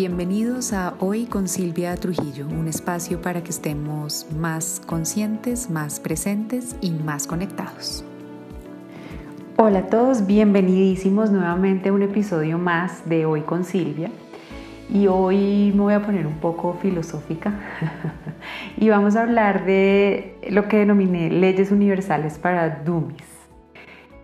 Bienvenidos 0.00 0.72
a 0.72 0.94
Hoy 0.98 1.26
con 1.26 1.46
Silvia 1.46 1.94
Trujillo, 1.94 2.46
un 2.46 2.68
espacio 2.68 3.20
para 3.20 3.42
que 3.42 3.50
estemos 3.50 4.26
más 4.34 4.80
conscientes, 4.86 5.68
más 5.68 6.00
presentes 6.00 6.74
y 6.80 6.90
más 6.90 7.26
conectados. 7.26 8.02
Hola 9.58 9.80
a 9.80 9.86
todos, 9.88 10.26
bienvenidísimos 10.26 11.30
nuevamente 11.30 11.90
a 11.90 11.92
un 11.92 12.00
episodio 12.00 12.56
más 12.56 13.06
de 13.10 13.26
Hoy 13.26 13.42
con 13.42 13.62
Silvia. 13.66 14.10
Y 14.88 15.06
hoy 15.06 15.70
me 15.74 15.82
voy 15.82 15.92
a 15.92 16.00
poner 16.00 16.26
un 16.26 16.38
poco 16.38 16.78
filosófica 16.80 17.52
y 18.78 18.88
vamos 18.88 19.16
a 19.16 19.24
hablar 19.24 19.66
de 19.66 20.38
lo 20.48 20.66
que 20.66 20.78
denominé 20.78 21.28
leyes 21.28 21.70
universales 21.70 22.38
para 22.38 22.70
dummies. 22.70 23.29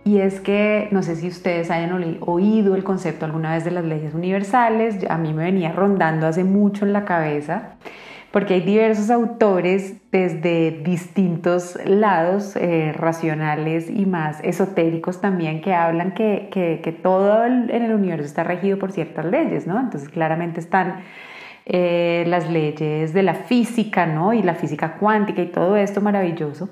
Y 0.07 0.21
es 0.21 0.39
que 0.39 0.87
no 0.91 1.03
sé 1.03 1.17
si 1.17 1.27
ustedes 1.27 1.69
hayan 1.69 2.17
oído 2.21 2.75
el 2.75 2.85
concepto 2.85 3.25
alguna 3.25 3.55
vez 3.55 3.65
de 3.65 3.71
las 3.71 3.83
leyes 3.83 4.13
universales, 4.13 5.05
a 5.09 5.17
mí 5.17 5.33
me 5.33 5.43
venía 5.43 5.73
rondando 5.73 6.27
hace 6.27 6.45
mucho 6.45 6.85
en 6.85 6.93
la 6.93 7.03
cabeza, 7.03 7.71
porque 8.31 8.53
hay 8.53 8.61
diversos 8.61 9.09
autores 9.09 9.95
desde 10.09 10.79
distintos 10.81 11.77
lados 11.83 12.55
eh, 12.55 12.93
racionales 12.95 13.89
y 13.89 14.05
más 14.05 14.39
esotéricos 14.45 15.19
también 15.19 15.59
que 15.59 15.73
hablan 15.73 16.13
que, 16.13 16.47
que, 16.53 16.91
todo 16.93 17.45
en 17.45 17.69
el 17.69 17.93
universo 17.93 18.27
está 18.27 18.45
regido 18.45 18.79
por 18.79 18.93
ciertas 18.93 19.25
leyes, 19.25 19.67
¿no? 19.67 19.77
Entonces 19.77 20.07
claramente 20.07 20.61
están 20.61 21.01
eh, 21.65 22.23
las 22.27 22.49
leyes 22.49 23.11
de 23.11 23.23
la 23.23 23.33
física, 23.33 24.05
¿no? 24.05 24.31
Y 24.31 24.41
la 24.41 24.55
física 24.55 24.93
cuántica 24.93 25.41
y 25.41 25.47
todo 25.47 25.75
esto 25.75 25.99
maravilloso. 25.99 26.69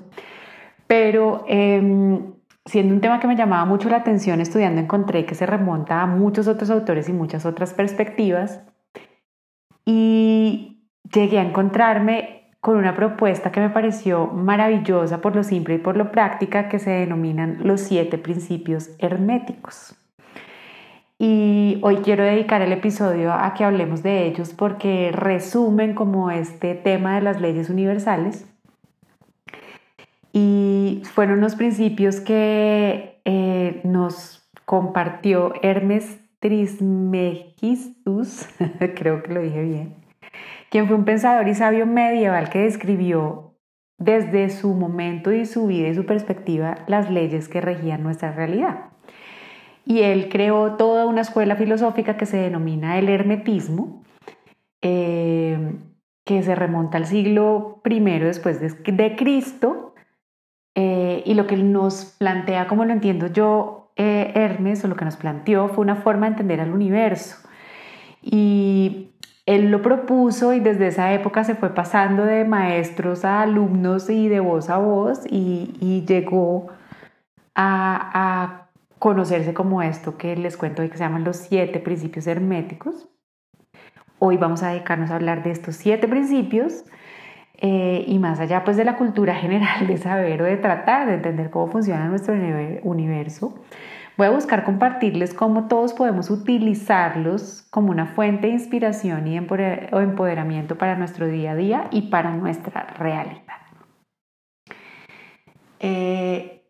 Pero 0.86 1.44
em, 1.48 2.35
siendo 2.66 2.94
un 2.94 3.00
tema 3.00 3.20
que 3.20 3.28
me 3.28 3.36
llamaba 3.36 3.64
mucho 3.64 3.88
la 3.88 3.98
atención 3.98 4.40
estudiando, 4.40 4.80
encontré 4.80 5.24
que 5.24 5.34
se 5.34 5.46
remonta 5.46 6.02
a 6.02 6.06
muchos 6.06 6.48
otros 6.48 6.70
autores 6.70 7.08
y 7.08 7.12
muchas 7.12 7.46
otras 7.46 7.72
perspectivas. 7.72 8.60
Y 9.84 10.82
llegué 11.12 11.38
a 11.38 11.42
encontrarme 11.42 12.50
con 12.60 12.76
una 12.76 12.96
propuesta 12.96 13.52
que 13.52 13.60
me 13.60 13.70
pareció 13.70 14.26
maravillosa 14.26 15.20
por 15.20 15.36
lo 15.36 15.44
simple 15.44 15.76
y 15.76 15.78
por 15.78 15.96
lo 15.96 16.10
práctica 16.10 16.68
que 16.68 16.80
se 16.80 16.90
denominan 16.90 17.58
los 17.62 17.80
siete 17.80 18.18
principios 18.18 18.90
herméticos. 18.98 19.94
Y 21.18 21.78
hoy 21.82 21.98
quiero 21.98 22.24
dedicar 22.24 22.60
el 22.60 22.72
episodio 22.72 23.32
a 23.32 23.54
que 23.54 23.64
hablemos 23.64 24.02
de 24.02 24.26
ellos 24.26 24.52
porque 24.52 25.12
resumen 25.12 25.94
como 25.94 26.30
este 26.30 26.74
tema 26.74 27.14
de 27.14 27.22
las 27.22 27.40
leyes 27.40 27.70
universales 27.70 28.46
y 30.38 31.00
fueron 31.14 31.40
los 31.40 31.54
principios 31.54 32.20
que 32.20 33.22
eh, 33.24 33.80
nos 33.84 34.46
compartió 34.66 35.54
Hermes 35.62 36.20
Trismegistus, 36.40 38.46
creo 38.96 39.22
que 39.22 39.32
lo 39.32 39.40
dije 39.40 39.62
bien, 39.62 39.94
quien 40.68 40.88
fue 40.88 40.96
un 40.96 41.06
pensador 41.06 41.48
y 41.48 41.54
sabio 41.54 41.86
medieval 41.86 42.50
que 42.50 42.58
describió 42.58 43.54
desde 43.96 44.50
su 44.50 44.74
momento 44.74 45.32
y 45.32 45.46
su 45.46 45.68
vida 45.68 45.88
y 45.88 45.94
su 45.94 46.04
perspectiva 46.04 46.84
las 46.86 47.10
leyes 47.10 47.48
que 47.48 47.62
regían 47.62 48.02
nuestra 48.02 48.32
realidad. 48.32 48.90
Y 49.86 50.00
él 50.00 50.28
creó 50.28 50.74
toda 50.74 51.06
una 51.06 51.22
escuela 51.22 51.56
filosófica 51.56 52.18
que 52.18 52.26
se 52.26 52.36
denomina 52.36 52.98
el 52.98 53.08
hermetismo, 53.08 54.04
eh, 54.82 55.76
que 56.26 56.42
se 56.42 56.54
remonta 56.54 56.98
al 56.98 57.06
siglo 57.06 57.80
I 57.86 58.00
después 58.00 58.60
de 58.60 59.16
Cristo 59.16 59.85
y 61.26 61.34
lo 61.34 61.48
que 61.48 61.56
nos 61.56 62.04
plantea, 62.18 62.68
como 62.68 62.84
lo 62.84 62.92
entiendo 62.92 63.26
yo, 63.26 63.90
eh, 63.96 64.30
Hermes, 64.36 64.84
o 64.84 64.88
lo 64.88 64.94
que 64.94 65.04
nos 65.04 65.16
planteó, 65.16 65.68
fue 65.68 65.82
una 65.82 65.96
forma 65.96 66.26
de 66.26 66.32
entender 66.32 66.60
al 66.60 66.72
universo. 66.72 67.36
Y 68.22 69.10
él 69.44 69.72
lo 69.72 69.82
propuso 69.82 70.52
y 70.52 70.60
desde 70.60 70.86
esa 70.86 71.12
época 71.12 71.42
se 71.42 71.56
fue 71.56 71.74
pasando 71.74 72.24
de 72.24 72.44
maestros 72.44 73.24
a 73.24 73.42
alumnos 73.42 74.08
y 74.08 74.28
de 74.28 74.38
voz 74.38 74.70
a 74.70 74.78
voz 74.78 75.22
y, 75.28 76.04
llegó 76.06 76.68
a, 77.56 78.10
a, 78.14 78.62
conocerse 79.00 79.52
como 79.52 79.82
esto 79.82 80.16
que 80.16 80.36
les 80.36 80.56
cuento 80.56 80.82
hoy 80.82 80.88
que 80.88 80.96
se 80.96 81.04
llaman 81.04 81.24
los 81.24 81.36
siete 81.36 81.80
principios 81.80 82.28
herméticos. 82.28 83.08
Hoy 84.20 84.36
vamos 84.36 84.62
a 84.62 84.68
dedicarnos 84.68 85.10
a 85.10 85.16
hablar 85.16 85.42
de 85.42 85.50
estos 85.50 85.74
siete 85.74 86.06
principios 86.06 86.84
eh, 87.58 88.04
y 88.06 88.18
más 88.18 88.38
allá 88.40 88.64
pues 88.64 88.76
de 88.76 88.84
la 88.84 88.96
cultura 88.96 89.34
general 89.34 89.86
de 89.86 89.96
saber 89.96 90.42
o 90.42 90.44
de 90.44 90.56
tratar 90.56 91.06
de 91.06 91.14
entender 91.14 91.50
cómo 91.50 91.68
funciona 91.68 92.06
nuestro 92.06 92.34
universo, 92.82 93.54
voy 94.16 94.26
a 94.26 94.30
buscar 94.30 94.64
compartirles 94.64 95.32
cómo 95.32 95.66
todos 95.68 95.94
podemos 95.94 96.30
utilizarlos 96.30 97.66
como 97.70 97.90
una 97.90 98.06
fuente 98.06 98.48
de 98.48 98.54
inspiración 98.54 99.26
y 99.26 99.36
empoderamiento 99.36 100.76
para 100.76 100.96
nuestro 100.96 101.26
día 101.26 101.52
a 101.52 101.56
día 101.56 101.88
y 101.90 102.02
para 102.02 102.30
nuestra 102.30 102.94
realidad. 102.98 103.42
Eh, 105.80 106.64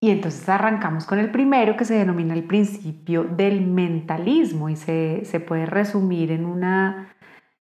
y 0.00 0.10
entonces 0.10 0.48
arrancamos 0.48 1.04
con 1.04 1.18
el 1.18 1.30
primero 1.30 1.76
que 1.76 1.84
se 1.84 1.94
denomina 1.94 2.32
el 2.32 2.44
principio 2.44 3.24
del 3.24 3.60
mentalismo 3.60 4.70
y 4.70 4.76
se, 4.76 5.24
se 5.24 5.40
puede 5.40 5.66
resumir 5.66 6.32
en 6.32 6.46
una 6.46 7.14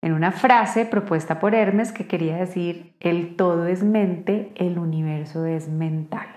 en 0.02 0.14
una 0.14 0.32
frase 0.32 0.86
propuesta 0.86 1.40
por 1.40 1.56
Hermes 1.56 1.92
que 1.92 2.08
quería 2.08 2.38
decir, 2.38 2.94
el 3.00 3.36
todo 3.36 3.66
es 3.66 3.84
mente, 3.84 4.52
el 4.56 4.80
universo 4.80 5.46
es 5.46 5.68
mental. 5.68 6.28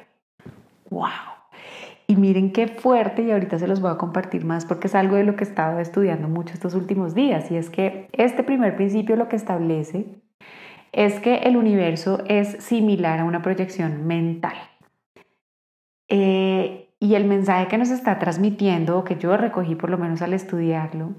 ¡Wow! 0.90 1.08
Y 2.06 2.16
miren 2.16 2.52
qué 2.52 2.66
fuerte, 2.66 3.22
y 3.22 3.30
ahorita 3.30 3.58
se 3.58 3.68
los 3.68 3.80
voy 3.80 3.92
a 3.92 3.98
compartir 3.98 4.44
más 4.44 4.66
porque 4.66 4.88
es 4.88 4.94
algo 4.94 5.16
de 5.16 5.24
lo 5.24 5.36
que 5.36 5.44
he 5.44 5.46
estado 5.46 5.78
estudiando 5.78 6.28
mucho 6.28 6.54
estos 6.54 6.74
últimos 6.74 7.14
días, 7.14 7.50
y 7.50 7.56
es 7.56 7.70
que 7.70 8.08
este 8.12 8.42
primer 8.42 8.76
principio 8.76 9.16
lo 9.16 9.28
que 9.28 9.36
establece 9.36 10.06
es 10.90 11.20
que 11.20 11.36
el 11.36 11.56
universo 11.56 12.22
es 12.26 12.62
similar 12.62 13.20
a 13.20 13.24
una 13.24 13.40
proyección 13.40 14.06
mental. 14.06 14.56
Eh, 16.08 16.90
y 17.00 17.14
el 17.14 17.24
mensaje 17.24 17.68
que 17.68 17.78
nos 17.78 17.90
está 17.90 18.18
transmitiendo, 18.18 18.98
o 18.98 19.04
que 19.04 19.16
yo 19.16 19.36
recogí 19.36 19.74
por 19.74 19.88
lo 19.88 19.96
menos 19.96 20.20
al 20.20 20.34
estudiarlo, 20.34 21.12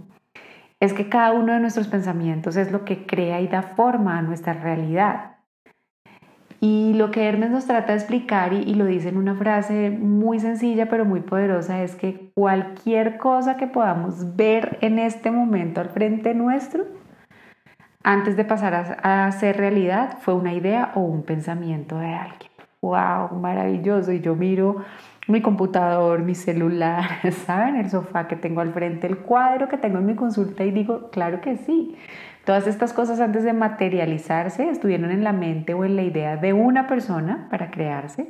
es 0.84 0.92
que 0.92 1.08
cada 1.08 1.32
uno 1.32 1.54
de 1.54 1.62
nuestros 1.62 1.88
pensamientos 1.88 2.58
es 2.58 2.70
lo 2.70 2.84
que 2.84 3.06
crea 3.06 3.40
y 3.40 3.48
da 3.48 3.62
forma 3.62 4.18
a 4.18 4.22
nuestra 4.22 4.52
realidad. 4.52 5.38
Y 6.60 6.94
lo 6.96 7.10
que 7.10 7.26
Hermes 7.26 7.52
nos 7.52 7.68
trata 7.68 7.94
de 7.94 8.00
explicar, 8.00 8.52
y, 8.52 8.74
lo 8.74 8.86
dice 8.86 9.08
en 9.08 9.16
una 9.16 9.34
frase 9.34 9.92
muy 9.92 10.42
sencilla 10.42 10.90
pero 10.90 11.06
muy 11.06 11.22
poderosa, 11.22 11.82
es 11.84 11.96
que 11.96 12.34
cualquier 12.36 13.18
cosa 13.18 13.56
que 13.56 13.66
podamos 13.66 14.36
ver 14.36 14.78
en 14.82 15.00
este 15.00 15.32
momento 15.32 15.80
al 15.80 15.88
frente 15.88 16.34
nuestro, 16.34 16.84
antes 18.04 18.36
de 18.36 18.44
pasar 18.44 18.74
a, 18.74 19.26
a 19.28 19.32
ser 19.32 19.56
realidad, 19.56 20.18
fue 20.20 20.34
una 20.34 20.54
idea 20.54 20.92
o 20.96 21.00
un 21.00 21.24
pensamiento 21.24 21.98
de 21.98 22.14
alguien. 22.14 22.52
¡Wow! 22.82 23.40
Maravilloso. 23.40 24.12
Y 24.12 24.20
yo 24.20 24.36
miro 24.36 24.84
mi 25.28 25.42
computador, 25.42 26.22
mi 26.22 26.36
celular, 26.36 27.04
¿saben? 27.46 27.76
El 27.76 27.90
sofá 27.90 28.28
que 28.28 28.36
tengo 28.36 28.62
al 28.62 28.74
frente, 28.74 29.08
el 29.08 29.18
cuadro 29.18 29.70
que 29.70 29.78
tengo 29.78 30.00
en 30.00 30.06
mi 30.06 30.16
consulta 30.16 30.64
y 30.64 30.72
digo, 30.72 31.10
claro 31.12 31.42
que 31.42 31.58
sí. 31.58 31.96
Todas 32.46 32.68
estas 32.68 32.92
cosas 32.92 33.22
antes 33.22 33.46
de 33.46 33.54
materializarse 33.54 34.68
estuvieron 34.70 35.12
en 35.12 35.24
la 35.24 35.32
mente 35.32 35.74
o 35.74 35.86
en 35.86 35.96
la 35.96 36.04
idea 36.04 36.36
de 36.36 36.52
una 36.52 36.88
persona 36.88 37.48
para 37.50 37.72
crearse 37.72 38.28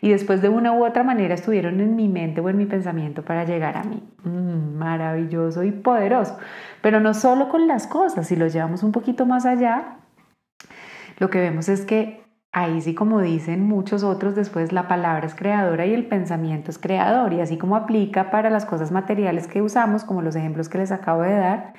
y 0.00 0.10
después 0.10 0.40
de 0.40 0.48
una 0.48 0.72
u 0.72 0.86
otra 0.86 1.02
manera 1.02 1.34
estuvieron 1.34 1.80
en 1.80 1.96
mi 1.96 2.08
mente 2.08 2.40
o 2.40 2.48
en 2.48 2.58
mi 2.58 2.66
pensamiento 2.66 3.24
para 3.24 3.44
llegar 3.44 3.76
a 3.76 3.82
mí. 3.82 4.04
Mm, 4.22 4.76
maravilloso 4.78 5.64
y 5.64 5.72
poderoso. 5.72 6.38
Pero 6.80 7.00
no 7.00 7.12
solo 7.12 7.48
con 7.48 7.66
las 7.66 7.88
cosas, 7.88 8.28
si 8.28 8.36
lo 8.36 8.46
llevamos 8.46 8.84
un 8.84 8.92
poquito 8.92 9.26
más 9.26 9.46
allá, 9.46 9.96
lo 11.18 11.28
que 11.28 11.40
vemos 11.40 11.68
es 11.68 11.84
que 11.84 12.25
Ahí 12.58 12.80
sí, 12.80 12.94
como 12.94 13.20
dicen 13.20 13.68
muchos 13.68 14.02
otros, 14.02 14.34
después 14.34 14.72
la 14.72 14.88
palabra 14.88 15.26
es 15.26 15.34
creadora 15.34 15.84
y 15.84 15.92
el 15.92 16.06
pensamiento 16.06 16.70
es 16.70 16.78
creador. 16.78 17.34
Y 17.34 17.42
así 17.42 17.58
como 17.58 17.76
aplica 17.76 18.30
para 18.30 18.48
las 18.48 18.64
cosas 18.64 18.90
materiales 18.90 19.46
que 19.46 19.60
usamos, 19.60 20.04
como 20.04 20.22
los 20.22 20.36
ejemplos 20.36 20.70
que 20.70 20.78
les 20.78 20.90
acabo 20.90 21.20
de 21.20 21.36
dar, 21.36 21.74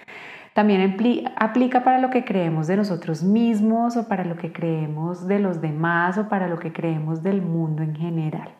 también 0.54 0.96
aplica 1.36 1.84
para 1.84 1.98
lo 1.98 2.12
que 2.12 2.24
creemos 2.24 2.68
de 2.68 2.78
nosotros 2.78 3.24
mismos 3.24 3.98
o 3.98 4.08
para 4.08 4.24
lo 4.24 4.36
que 4.36 4.54
creemos 4.54 5.28
de 5.28 5.40
los 5.40 5.62
demás 5.62 6.20
o 6.20 6.30
para 6.30 6.48
lo 6.48 6.60
que 6.60 6.72
creemos 6.72 7.24
del 7.24 7.42
mundo 7.42 7.82
en 7.82 7.96
general. 7.96 8.52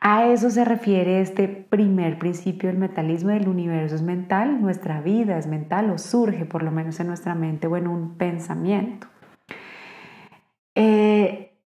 A 0.00 0.26
eso 0.26 0.50
se 0.50 0.64
refiere 0.64 1.20
este 1.20 1.46
primer 1.46 2.18
principio 2.18 2.68
del 2.68 2.78
metalismo 2.78 3.30
del 3.30 3.46
universo 3.46 3.94
es 3.94 4.02
mental, 4.02 4.60
nuestra 4.60 5.00
vida 5.00 5.38
es 5.38 5.46
mental 5.46 5.90
o 5.90 5.98
surge 5.98 6.44
por 6.44 6.64
lo 6.64 6.72
menos 6.72 6.98
en 6.98 7.06
nuestra 7.06 7.36
mente 7.36 7.68
o 7.68 7.76
en 7.76 7.86
un 7.86 8.16
pensamiento. 8.16 9.06
Eh, 10.82 11.58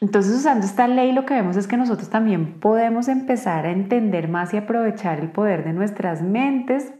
entonces, 0.00 0.36
usando 0.36 0.64
esta 0.64 0.86
ley, 0.86 1.10
lo 1.10 1.26
que 1.26 1.34
vemos 1.34 1.56
es 1.56 1.66
que 1.66 1.76
nosotros 1.76 2.10
también 2.10 2.60
podemos 2.60 3.08
empezar 3.08 3.66
a 3.66 3.72
entender 3.72 4.28
más 4.28 4.54
y 4.54 4.56
aprovechar 4.56 5.18
el 5.18 5.32
poder 5.32 5.64
de 5.64 5.72
nuestras 5.72 6.22
mentes. 6.22 6.92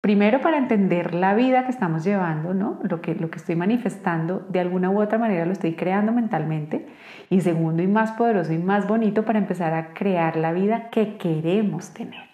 Primero, 0.00 0.40
para 0.40 0.58
entender 0.58 1.14
la 1.14 1.34
vida 1.34 1.64
que 1.64 1.72
estamos 1.72 2.04
llevando, 2.04 2.54
¿no? 2.54 2.78
Lo 2.82 3.00
que, 3.00 3.16
lo 3.16 3.28
que 3.28 3.38
estoy 3.38 3.56
manifestando, 3.56 4.46
de 4.48 4.60
alguna 4.60 4.90
u 4.90 5.00
otra 5.00 5.18
manera 5.18 5.46
lo 5.46 5.52
estoy 5.52 5.74
creando 5.74 6.12
mentalmente. 6.12 6.86
Y 7.28 7.40
segundo, 7.40 7.82
y 7.82 7.88
más 7.88 8.12
poderoso 8.12 8.52
y 8.52 8.58
más 8.58 8.86
bonito, 8.86 9.24
para 9.24 9.40
empezar 9.40 9.74
a 9.74 9.94
crear 9.94 10.36
la 10.36 10.52
vida 10.52 10.90
que 10.90 11.16
queremos 11.16 11.92
tener. 11.92 12.31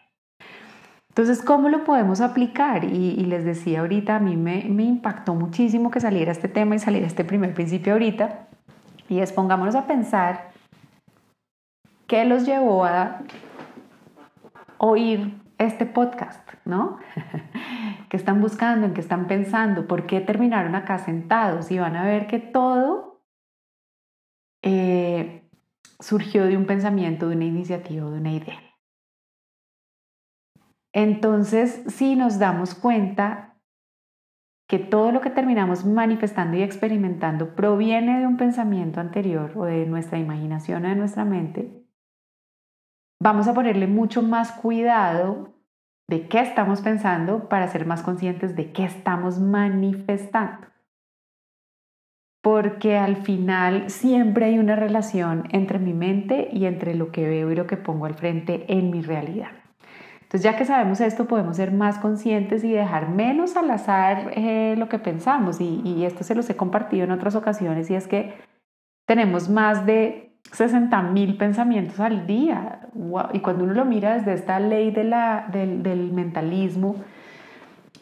Entonces, 1.18 1.44
¿cómo 1.44 1.68
lo 1.68 1.82
podemos 1.82 2.20
aplicar? 2.20 2.84
Y, 2.84 3.16
les 3.24 3.44
decía 3.44 3.80
ahorita, 3.80 4.14
a 4.14 4.20
mí 4.20 4.36
me, 4.36 4.60
impactó 4.60 5.34
muchísimo 5.34 5.90
que 5.90 5.98
saliera 5.98 6.30
este 6.30 6.46
tema 6.46 6.76
y 6.76 6.78
saliera 6.78 7.08
este 7.08 7.24
primer 7.24 7.54
principio 7.54 7.94
ahorita. 7.94 8.46
Y 9.08 9.18
es 9.18 9.32
pongámonos 9.32 9.74
a 9.74 9.88
pensar 9.88 10.52
qué 12.06 12.24
los 12.24 12.46
llevó 12.46 12.84
a 12.84 13.22
oír 14.76 15.42
este 15.58 15.86
podcast, 15.86 16.48
¿no? 16.64 17.00
¿Qué 18.10 18.16
están 18.16 18.40
buscando? 18.40 18.86
¿En 18.86 18.94
qué 18.94 19.00
están 19.00 19.26
pensando? 19.26 19.88
¿Por 19.88 20.06
qué 20.06 20.20
terminaron 20.20 20.76
acá 20.76 20.98
sentados? 20.98 21.72
Y 21.72 21.80
van 21.80 21.96
a 21.96 22.04
ver 22.04 22.28
que 22.28 22.38
todo 22.38 23.24
eh, 24.62 25.42
surgió 25.98 26.44
de 26.44 26.56
un 26.56 26.66
pensamiento, 26.66 27.28
de 27.28 27.34
una 27.34 27.44
iniciativa, 27.44 28.08
de 28.08 28.18
una 28.18 28.30
idea. 28.30 28.67
Entonces, 30.92 31.82
si 31.86 32.16
nos 32.16 32.38
damos 32.38 32.74
cuenta 32.74 33.48
que 34.68 34.78
todo 34.78 35.12
lo 35.12 35.20
que 35.20 35.30
terminamos 35.30 35.84
manifestando 35.84 36.56
y 36.56 36.62
experimentando 36.62 37.54
proviene 37.54 38.20
de 38.20 38.26
un 38.26 38.36
pensamiento 38.36 39.00
anterior 39.00 39.52
o 39.56 39.64
de 39.64 39.86
nuestra 39.86 40.18
imaginación 40.18 40.84
o 40.84 40.88
de 40.88 40.94
nuestra 40.94 41.24
mente, 41.24 41.86
vamos 43.20 43.48
a 43.48 43.54
ponerle 43.54 43.86
mucho 43.86 44.22
más 44.22 44.52
cuidado 44.52 45.54
de 46.08 46.28
qué 46.28 46.40
estamos 46.40 46.80
pensando 46.80 47.48
para 47.48 47.68
ser 47.68 47.86
más 47.86 48.02
conscientes 48.02 48.56
de 48.56 48.72
qué 48.72 48.84
estamos 48.84 49.38
manifestando. 49.38 50.66
Porque 52.42 52.96
al 52.96 53.16
final 53.16 53.90
siempre 53.90 54.46
hay 54.46 54.58
una 54.58 54.76
relación 54.76 55.48
entre 55.50 55.78
mi 55.78 55.92
mente 55.92 56.48
y 56.52 56.66
entre 56.66 56.94
lo 56.94 57.10
que 57.10 57.28
veo 57.28 57.50
y 57.50 57.56
lo 57.56 57.66
que 57.66 57.76
pongo 57.76 58.06
al 58.06 58.14
frente 58.14 58.64
en 58.72 58.90
mi 58.90 59.02
realidad. 59.02 59.50
Entonces 60.28 60.42
ya 60.42 60.58
que 60.58 60.66
sabemos 60.66 61.00
esto, 61.00 61.24
podemos 61.24 61.56
ser 61.56 61.72
más 61.72 61.98
conscientes 61.98 62.62
y 62.62 62.70
dejar 62.70 63.08
menos 63.08 63.56
al 63.56 63.70
azar 63.70 64.30
eh, 64.34 64.74
lo 64.76 64.90
que 64.90 64.98
pensamos. 64.98 65.58
Y, 65.58 65.80
y 65.82 66.04
esto 66.04 66.22
se 66.22 66.34
los 66.34 66.50
he 66.50 66.54
compartido 66.54 67.04
en 67.04 67.12
otras 67.12 67.34
ocasiones 67.34 67.90
y 67.90 67.94
es 67.94 68.06
que 68.06 68.34
tenemos 69.06 69.48
más 69.48 69.86
de 69.86 70.36
60 70.52 71.00
mil 71.00 71.38
pensamientos 71.38 71.98
al 71.98 72.26
día. 72.26 72.80
Y 73.32 73.40
cuando 73.40 73.64
uno 73.64 73.72
lo 73.72 73.86
mira 73.86 74.18
desde 74.18 74.34
esta 74.34 74.60
ley 74.60 74.90
de 74.90 75.04
la, 75.04 75.48
del, 75.50 75.82
del, 75.82 76.12
mentalismo, 76.12 76.96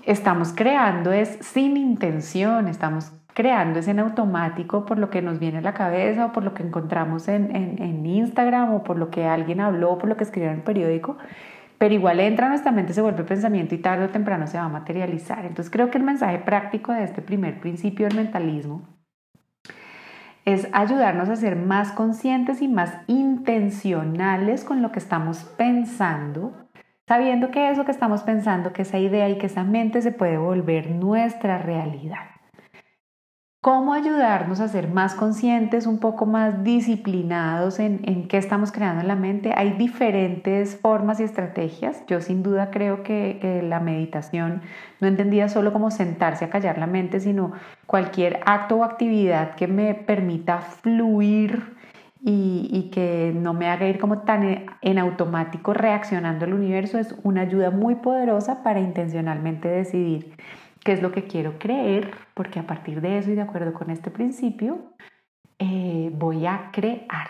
estamos 0.05 0.53
creando 0.53 1.13
es 1.13 1.39
sin 1.43 1.77
intención, 1.77 2.67
estamos 2.67 3.13
creando 3.35 3.79
es 3.79 3.87
en 3.87 4.01
automático 4.01 4.85
por 4.85 4.99
lo 4.99 5.11
que 5.11 5.23
nos 5.23 5.39
viene 5.39 5.59
a 5.59 5.61
la 5.61 5.75
cabeza 5.75 6.27
o 6.27 6.33
por 6.33 6.43
lo 6.43 6.55
que 6.55 6.65
encontramos 6.65 7.29
en, 7.29 7.55
en, 7.55 7.81
en 7.81 8.05
Instagram 8.05 8.75
o 8.75 8.83
por 8.83 8.99
lo 8.99 9.11
que 9.11 9.27
alguien 9.27 9.61
habló 9.61 9.93
o 9.93 9.99
por 9.99 10.09
lo 10.09 10.17
que 10.17 10.25
escribió 10.25 10.51
en 10.51 10.57
el 10.57 10.63
periódico. 10.63 11.19
Pero 11.79 11.95
igual 11.95 12.21
entra 12.21 12.47
a 12.47 12.49
nuestra 12.49 12.73
mente, 12.73 12.93
se 12.93 13.03
vuelve 13.03 13.25
pensamiento 13.25 13.75
y 13.75 13.79
tarde 13.79 14.07
o 14.07 14.11
temprano 14.11 14.47
se 14.47 14.59
va 14.59 14.65
a 14.65 14.69
materializar. 14.69 15.45
Entonces 15.45 15.71
creo 15.71 15.91
que 15.91 15.99
el 15.99 16.05
mensaje 16.05 16.39
práctico 16.39 16.93
de 16.93 17.05
este 17.05 17.23
primer 17.23 17.61
principio 17.61 18.07
del 18.07 18.17
mentalismo 18.17 18.89
es 20.45 20.69
ayudarnos 20.73 21.29
a 21.29 21.37
ser 21.37 21.57
más 21.57 21.93
conscientes 21.93 22.63
y 22.63 22.69
más 22.69 22.95
intencionales 23.09 24.65
con 24.65 24.81
lo 24.81 24.93
que 24.93 25.01
estamos 25.01 25.43
pensando, 25.57 26.69
sabiendo 27.09 27.51
que 27.51 27.71
eso 27.71 27.85
que 27.85 27.91
estamos 27.91 28.23
pensando, 28.23 28.73
que 28.73 28.83
esa 28.83 28.99
idea 28.99 29.29
y 29.29 29.39
que 29.39 29.47
esa 29.47 29.65
mente 29.65 30.03
se 30.03 30.13
puede 30.13 30.39
volver 30.39 30.93
nuestra 30.93 31.59
realidad 31.59 32.36
cómo 33.67 33.95
ayudarnos 33.95 34.61
a 34.61 34.69
ser 34.69 34.87
más 34.87 35.17
conscientes, 35.17 35.89
un 35.89 35.99
poco 35.99 36.25
más 36.25 36.63
disciplinados 36.63 37.81
en, 37.81 38.29
qué 38.29 38.37
estamos 38.37 38.71
creando 38.71 39.01
en 39.01 39.09
la 39.09 39.17
mente. 39.17 39.53
Hay 39.57 39.73
diferentes 39.73 40.77
formas 40.77 41.19
y 41.19 41.25
estrategias. 41.25 42.01
Yo 42.07 42.21
sin 42.21 42.45
duda 42.45 42.71
creo 42.71 43.03
que, 43.03 43.65
la 43.69 43.81
meditación 43.81 44.63
no 45.01 45.09
entendía 45.09 45.49
solo 45.49 45.73
como 45.73 45.91
sentarse 45.91 46.45
a 46.45 46.49
callar 46.49 46.79
la 46.79 46.87
mente, 46.87 47.19
sino 47.19 47.55
cualquier 47.87 48.39
acto 48.47 48.77
o 48.77 48.85
actividad 48.85 49.57
que 49.57 49.67
me 49.67 49.95
permita 49.95 50.59
fluir 50.59 51.75
y, 52.23 52.69
y, 52.71 52.91
que 52.91 53.33
no 53.35 53.53
me 53.53 53.69
haga 53.69 53.89
ir 53.89 53.99
como 53.99 54.19
tan 54.19 54.67
en 54.81 54.99
automático 54.99 55.75
reaccionando 55.75 56.45
al 56.45 56.55
universo 56.55 57.01
es 57.01 57.17
una 57.25 57.41
ayuda 57.41 57.73
muy 57.73 57.97
poderosa 57.97 58.63
para 58.63 58.79
intencionalmente 58.79 59.67
decidir 59.67 60.37
qué 60.87 60.93
es 60.93 61.03
lo 61.03 61.11
que 61.11 61.25
quiero 61.25 61.59
creer, 61.59 62.13
porque 62.33 62.61
a 62.61 62.67
partir 62.67 63.01
de 63.01 63.19
eso 63.19 63.33
y 63.33 63.35
de 63.35 63.43
acuerdo 63.43 63.75
con 63.75 63.91
este 63.91 64.13
principio, 64.13 64.95
eh, 65.59 66.13
voy 66.15 66.47
a 66.47 66.71
crear. 66.73 67.27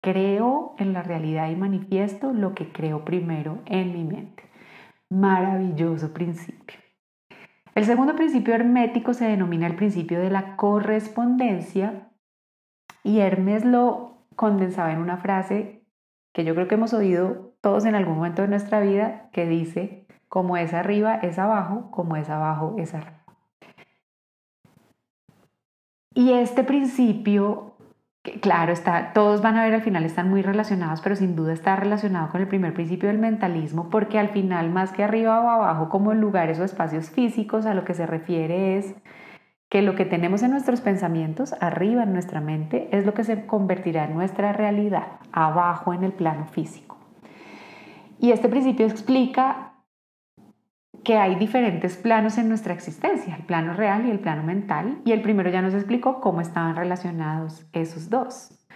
Creo 0.00 0.76
en 0.78 0.92
la 0.92 1.02
realidad 1.02 1.50
y 1.50 1.56
manifiesto 1.56 2.32
lo 2.32 2.54
que 2.54 2.70
creo 2.70 3.04
primero 3.04 3.58
en 3.66 3.92
mi 3.92 4.04
mente. 4.04 4.44
Maravilloso 5.10 6.14
principio. 6.14 6.78
El 7.74 7.84
segundo 7.84 8.14
principio 8.14 8.54
hermético 8.54 9.14
se 9.14 9.26
denomina 9.26 9.66
el 9.66 9.74
principio 9.74 10.20
de 10.20 10.30
la 10.30 10.54
correspondencia 10.54 12.12
y 13.02 13.18
Hermes 13.18 13.64
lo 13.64 14.28
condensaba 14.36 14.92
en 14.92 15.00
una 15.00 15.16
frase 15.16 15.84
que 16.32 16.44
yo 16.44 16.54
creo 16.54 16.68
que 16.68 16.76
hemos 16.76 16.94
oído 16.94 17.56
todos 17.60 17.84
en 17.84 17.96
algún 17.96 18.14
momento 18.14 18.42
de 18.42 18.48
nuestra 18.48 18.78
vida 18.78 19.28
que 19.32 19.44
dice, 19.44 20.05
como 20.36 20.58
es 20.58 20.74
arriba 20.74 21.14
es 21.14 21.38
abajo, 21.38 21.90
como 21.90 22.14
es 22.14 22.28
abajo 22.28 22.74
es 22.76 22.92
arriba. 22.92 23.24
Y 26.12 26.32
este 26.32 26.62
principio, 26.62 27.72
claro, 28.42 28.70
está, 28.70 29.14
todos 29.14 29.40
van 29.40 29.56
a 29.56 29.64
ver 29.64 29.72
al 29.72 29.80
final 29.80 30.04
están 30.04 30.28
muy 30.28 30.42
relacionados, 30.42 31.00
pero 31.00 31.16
sin 31.16 31.36
duda 31.36 31.54
está 31.54 31.74
relacionado 31.76 32.28
con 32.28 32.42
el 32.42 32.48
primer 32.48 32.74
principio 32.74 33.08
del 33.08 33.18
mentalismo, 33.18 33.88
porque 33.88 34.18
al 34.18 34.28
final, 34.28 34.68
más 34.68 34.92
que 34.92 35.04
arriba 35.04 35.40
o 35.40 35.48
abajo, 35.48 35.88
como 35.88 36.12
lugares 36.12 36.60
o 36.60 36.64
espacios 36.64 37.08
físicos, 37.08 37.64
a 37.64 37.72
lo 37.72 37.86
que 37.86 37.94
se 37.94 38.04
refiere 38.04 38.76
es 38.76 38.94
que 39.70 39.80
lo 39.80 39.94
que 39.94 40.04
tenemos 40.04 40.42
en 40.42 40.50
nuestros 40.50 40.82
pensamientos, 40.82 41.54
arriba 41.62 42.02
en 42.02 42.12
nuestra 42.12 42.42
mente, 42.42 42.90
es 42.92 43.06
lo 43.06 43.14
que 43.14 43.24
se 43.24 43.46
convertirá 43.46 44.04
en 44.04 44.12
nuestra 44.12 44.52
realidad, 44.52 45.12
abajo 45.32 45.94
en 45.94 46.04
el 46.04 46.12
plano 46.12 46.44
físico. 46.44 46.98
Y 48.18 48.32
este 48.32 48.50
principio 48.50 48.84
explica 48.84 49.72
que 51.06 51.18
hay 51.18 51.36
diferentes 51.36 51.96
planos 51.96 52.36
en 52.36 52.48
nuestra 52.48 52.74
existencia, 52.74 53.36
el 53.36 53.44
plano 53.44 53.74
real 53.74 54.06
y 54.06 54.10
el 54.10 54.18
plano 54.18 54.42
mental, 54.42 55.02
y 55.04 55.12
el 55.12 55.22
primero 55.22 55.48
ya 55.50 55.62
nos 55.62 55.72
explicó 55.72 56.20
cómo 56.20 56.40
estaban 56.40 56.74
relacionados 56.74 57.64
esos 57.72 58.10
dos. 58.10 58.66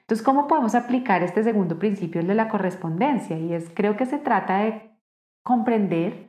Entonces, 0.00 0.24
¿cómo 0.24 0.48
podemos 0.48 0.74
aplicar 0.74 1.22
este 1.22 1.44
segundo 1.44 1.78
principio, 1.78 2.20
el 2.20 2.26
de 2.26 2.34
la 2.34 2.48
correspondencia? 2.48 3.38
Y 3.38 3.54
es, 3.54 3.70
creo 3.72 3.96
que 3.96 4.04
se 4.04 4.18
trata 4.18 4.58
de 4.58 4.90
comprender 5.44 6.28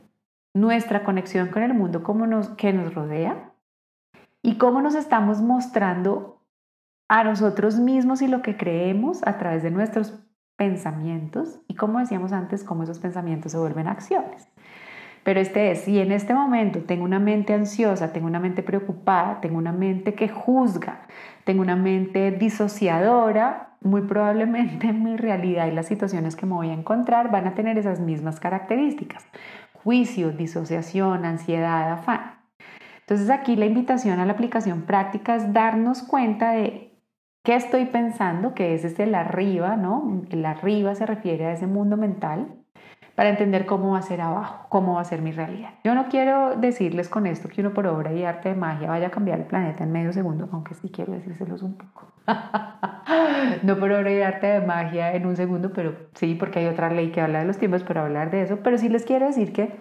nuestra 0.54 1.04
conexión 1.04 1.48
con 1.48 1.64
el 1.64 1.74
mundo 1.74 2.04
como 2.04 2.28
nos, 2.28 2.50
que 2.50 2.72
nos 2.72 2.94
rodea 2.94 3.52
y 4.44 4.60
cómo 4.60 4.84
nos 4.84 4.94
estamos 4.94 5.42
mostrando 5.42 6.44
a 7.08 7.24
nosotros 7.24 7.80
mismos 7.80 8.22
y 8.22 8.28
lo 8.28 8.44
que 8.44 8.58
creemos 8.58 9.26
a 9.26 9.40
través 9.40 9.64
de 9.64 9.72
nuestros 9.72 10.20
pensamientos 10.56 11.62
y 11.68 11.74
como 11.74 11.98
decíamos 11.98 12.32
antes, 12.32 12.64
cómo 12.64 12.84
esos 12.84 13.00
pensamientos 13.00 13.54
se 13.54 13.58
vuelven 13.58 13.88
acciones. 13.88 14.48
Pero 15.28 15.42
este 15.42 15.72
es, 15.72 15.82
si 15.82 16.00
en 16.00 16.14
este 16.14 16.34
momento 16.34 16.80
tengo 16.84 17.04
una 17.04 17.20
mente 17.20 17.54
ansiosa, 17.54 18.14
tengo 18.14 18.28
una 18.28 18.40
mente 18.40 18.64
preocupada, 18.64 19.42
tengo 19.42 19.58
una 19.58 19.74
mente 19.74 20.14
que 20.14 20.30
juzga, 20.30 21.02
tengo 21.44 21.62
una 21.64 21.76
mente 21.76 22.32
disociadora, 22.32 23.76
muy 23.82 24.04
probablemente 24.04 24.94
mi 24.94 25.18
realidad 25.18 25.68
y 25.68 25.72
las 25.72 25.88
situaciones 25.88 26.38
que 26.38 26.46
me 26.46 26.54
voy 26.54 26.70
a 26.70 26.74
encontrar 26.74 27.30
van 27.30 27.46
a 27.46 27.56
tener 27.56 27.78
esas 27.78 28.00
mismas 28.00 28.40
características. 28.40 29.26
Juicio, 29.74 30.32
disociación, 30.32 31.26
ansiedad, 31.26 31.92
afán. 31.92 32.40
Entonces 33.02 33.30
aquí 33.30 33.58
la 33.58 33.66
invitación 33.66 34.22
a 34.22 34.26
la 34.26 34.32
aplicación 34.32 34.84
práctica 34.84 35.36
es 35.36 35.52
darnos 35.52 36.04
cuenta 36.04 36.52
de 36.52 37.02
qué 37.44 37.56
estoy 37.56 37.84
pensando, 37.88 38.54
que 38.54 38.76
es 38.76 38.86
este 38.86 39.04
el 39.04 39.14
arriba, 39.14 39.76
¿no? 39.76 40.22
El 40.30 40.46
arriba 40.46 40.96
se 40.96 41.06
refiere 41.06 41.48
a 41.48 41.52
ese 41.52 41.68
mundo 41.68 41.98
mental 41.98 42.64
para 43.18 43.30
entender 43.30 43.66
cómo 43.66 43.94
va 43.94 43.98
a 43.98 44.02
ser 44.04 44.22
abajo, 44.22 44.68
cómo 44.70 44.94
va 44.94 45.02
a 45.02 45.04
ser 45.04 45.24
mi 45.24 45.32
realidad. 45.32 45.72
Yo 45.84 45.96
no 45.96 46.08
quiero 46.08 46.56
decirles 46.56 47.10
con 47.10 47.26
esto 47.26 47.50
que 47.50 47.62
uno 47.62 47.74
por 47.74 47.88
obra 47.88 48.14
y 48.14 48.24
arte 48.24 48.50
de 48.50 48.56
magia 48.56 48.90
vaya 48.90 49.08
a 49.08 49.10
cambiar 49.10 49.40
el 49.40 49.46
planeta 49.46 49.84
en 49.84 49.92
medio 49.92 50.14
segundo, 50.14 50.48
aunque 50.52 50.76
sí 50.76 50.90
quiero 50.90 51.14
decírselos 51.14 51.64
un 51.64 51.74
poco. 51.80 52.12
no 53.64 53.80
por 53.80 53.92
obra 53.92 54.12
y 54.12 54.22
arte 54.22 54.46
de 54.46 54.62
magia 54.62 55.16
en 55.16 55.26
un 55.26 55.36
segundo, 55.36 55.74
pero 55.74 55.96
sí, 56.14 56.36
porque 56.36 56.60
hay 56.60 56.68
otra 56.68 56.92
ley 56.92 57.10
que 57.10 57.20
habla 57.20 57.40
de 57.40 57.46
los 57.46 57.58
tiempos 57.58 57.82
para 57.82 58.06
hablar 58.06 58.30
de 58.30 58.44
eso, 58.44 58.60
pero 58.62 58.78
sí 58.78 58.88
les 58.88 59.04
quiero 59.04 59.26
decir 59.26 59.52
que 59.52 59.72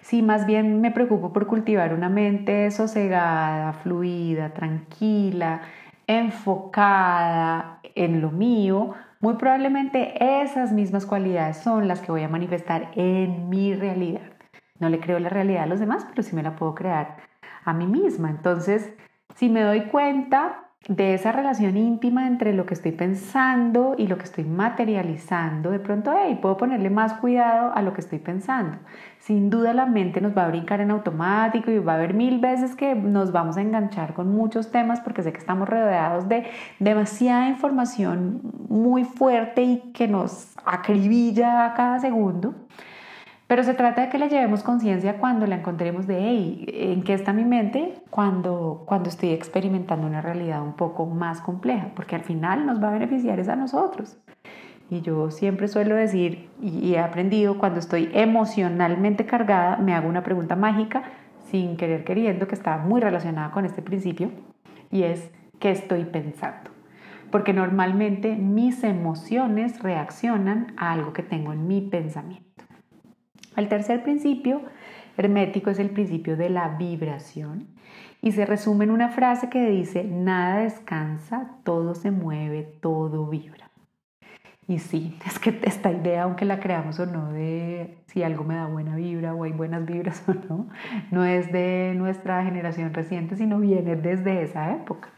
sí, 0.00 0.22
más 0.22 0.46
bien 0.46 0.80
me 0.80 0.92
preocupo 0.92 1.32
por 1.32 1.48
cultivar 1.48 1.92
una 1.92 2.08
mente 2.08 2.70
sosegada, 2.70 3.72
fluida, 3.72 4.50
tranquila, 4.50 5.62
enfocada 6.06 7.80
en 7.96 8.20
lo 8.20 8.30
mío, 8.30 8.94
muy 9.20 9.34
probablemente 9.34 10.14
esas 10.42 10.72
mismas 10.72 11.04
cualidades 11.04 11.58
son 11.58 11.86
las 11.88 12.00
que 12.00 12.10
voy 12.10 12.22
a 12.22 12.28
manifestar 12.28 12.90
en 12.94 13.48
mi 13.50 13.74
realidad. 13.74 14.32
No 14.78 14.88
le 14.88 14.98
creo 14.98 15.18
la 15.18 15.28
realidad 15.28 15.64
a 15.64 15.66
los 15.66 15.78
demás, 15.78 16.06
pero 16.08 16.22
sí 16.22 16.34
me 16.34 16.42
la 16.42 16.56
puedo 16.56 16.74
crear 16.74 17.18
a 17.64 17.74
mí 17.74 17.86
misma. 17.86 18.30
Entonces, 18.30 18.94
si 19.36 19.50
me 19.50 19.62
doy 19.62 19.82
cuenta 19.88 20.69
de 20.90 21.14
esa 21.14 21.30
relación 21.30 21.76
íntima 21.76 22.26
entre 22.26 22.52
lo 22.52 22.66
que 22.66 22.74
estoy 22.74 22.90
pensando 22.90 23.94
y 23.96 24.08
lo 24.08 24.18
que 24.18 24.24
estoy 24.24 24.42
materializando, 24.42 25.70
de 25.70 25.78
pronto, 25.78 26.12
hey, 26.12 26.36
puedo 26.42 26.56
ponerle 26.56 26.90
más 26.90 27.12
cuidado 27.12 27.72
a 27.72 27.80
lo 27.80 27.92
que 27.92 28.00
estoy 28.00 28.18
pensando. 28.18 28.76
Sin 29.20 29.50
duda 29.50 29.72
la 29.72 29.86
mente 29.86 30.20
nos 30.20 30.36
va 30.36 30.46
a 30.46 30.48
brincar 30.48 30.80
en 30.80 30.90
automático 30.90 31.70
y 31.70 31.78
va 31.78 31.92
a 31.92 31.94
haber 31.94 32.12
mil 32.12 32.40
veces 32.40 32.74
que 32.74 32.96
nos 32.96 33.30
vamos 33.30 33.56
a 33.56 33.60
enganchar 33.60 34.14
con 34.14 34.34
muchos 34.34 34.72
temas 34.72 35.00
porque 35.00 35.22
sé 35.22 35.30
que 35.30 35.38
estamos 35.38 35.68
rodeados 35.68 36.28
de 36.28 36.46
demasiada 36.80 37.48
información 37.48 38.40
muy 38.68 39.04
fuerte 39.04 39.62
y 39.62 39.92
que 39.92 40.08
nos 40.08 40.48
acribilla 40.64 41.66
a 41.66 41.74
cada 41.74 42.00
segundo. 42.00 42.52
Pero 43.50 43.64
se 43.64 43.74
trata 43.74 44.02
de 44.02 44.10
que 44.10 44.18
le 44.18 44.28
llevemos 44.28 44.62
conciencia 44.62 45.18
cuando 45.18 45.44
la 45.44 45.56
encontremos 45.56 46.06
de, 46.06 46.18
hey, 46.20 46.64
¿en 46.68 47.02
qué 47.02 47.14
está 47.14 47.32
mi 47.32 47.44
mente? 47.44 47.94
Cuando, 48.08 48.84
cuando 48.86 49.08
estoy 49.08 49.30
experimentando 49.30 50.06
una 50.06 50.22
realidad 50.22 50.62
un 50.62 50.74
poco 50.74 51.04
más 51.06 51.40
compleja, 51.40 51.88
porque 51.96 52.14
al 52.14 52.22
final 52.22 52.64
nos 52.64 52.80
va 52.80 52.90
a 52.90 52.92
beneficiar 52.92 53.40
es 53.40 53.48
a 53.48 53.56
nosotros. 53.56 54.16
Y 54.88 55.00
yo 55.00 55.32
siempre 55.32 55.66
suelo 55.66 55.96
decir, 55.96 56.48
y 56.62 56.94
he 56.94 57.00
aprendido, 57.00 57.58
cuando 57.58 57.80
estoy 57.80 58.08
emocionalmente 58.12 59.26
cargada, 59.26 59.78
me 59.78 59.94
hago 59.94 60.08
una 60.08 60.22
pregunta 60.22 60.54
mágica, 60.54 61.02
sin 61.50 61.76
querer 61.76 62.04
queriendo, 62.04 62.46
que 62.46 62.54
está 62.54 62.76
muy 62.76 63.00
relacionada 63.00 63.50
con 63.50 63.64
este 63.64 63.82
principio, 63.82 64.30
y 64.92 65.02
es, 65.02 65.28
¿qué 65.58 65.72
estoy 65.72 66.04
pensando? 66.04 66.70
Porque 67.32 67.52
normalmente 67.52 68.36
mis 68.36 68.84
emociones 68.84 69.82
reaccionan 69.82 70.72
a 70.76 70.92
algo 70.92 71.12
que 71.12 71.24
tengo 71.24 71.52
en 71.52 71.66
mi 71.66 71.80
pensamiento. 71.80 72.49
El 73.56 73.68
tercer 73.68 74.02
principio 74.02 74.62
hermético 75.16 75.70
es 75.70 75.78
el 75.78 75.90
principio 75.90 76.36
de 76.36 76.50
la 76.50 76.68
vibración 76.76 77.66
y 78.22 78.32
se 78.32 78.46
resume 78.46 78.84
en 78.84 78.90
una 78.90 79.08
frase 79.08 79.48
que 79.48 79.68
dice, 79.68 80.04
nada 80.04 80.60
descansa, 80.60 81.56
todo 81.64 81.94
se 81.94 82.10
mueve, 82.10 82.62
todo 82.80 83.26
vibra. 83.26 83.70
Y 84.68 84.78
sí, 84.78 85.18
es 85.26 85.38
que 85.38 85.58
esta 85.62 85.90
idea, 85.90 86.24
aunque 86.24 86.44
la 86.44 86.60
creamos 86.60 87.00
o 87.00 87.06
no, 87.06 87.32
de 87.32 87.98
si 88.06 88.22
algo 88.22 88.44
me 88.44 88.54
da 88.54 88.66
buena 88.66 88.94
vibra 88.96 89.34
o 89.34 89.44
hay 89.44 89.52
buenas 89.52 89.84
vibras 89.84 90.22
o 90.28 90.34
no, 90.34 90.68
no 91.10 91.24
es 91.24 91.50
de 91.50 91.94
nuestra 91.96 92.44
generación 92.44 92.94
reciente, 92.94 93.36
sino 93.36 93.58
viene 93.58 93.96
desde 93.96 94.42
esa 94.42 94.72
época. 94.72 95.10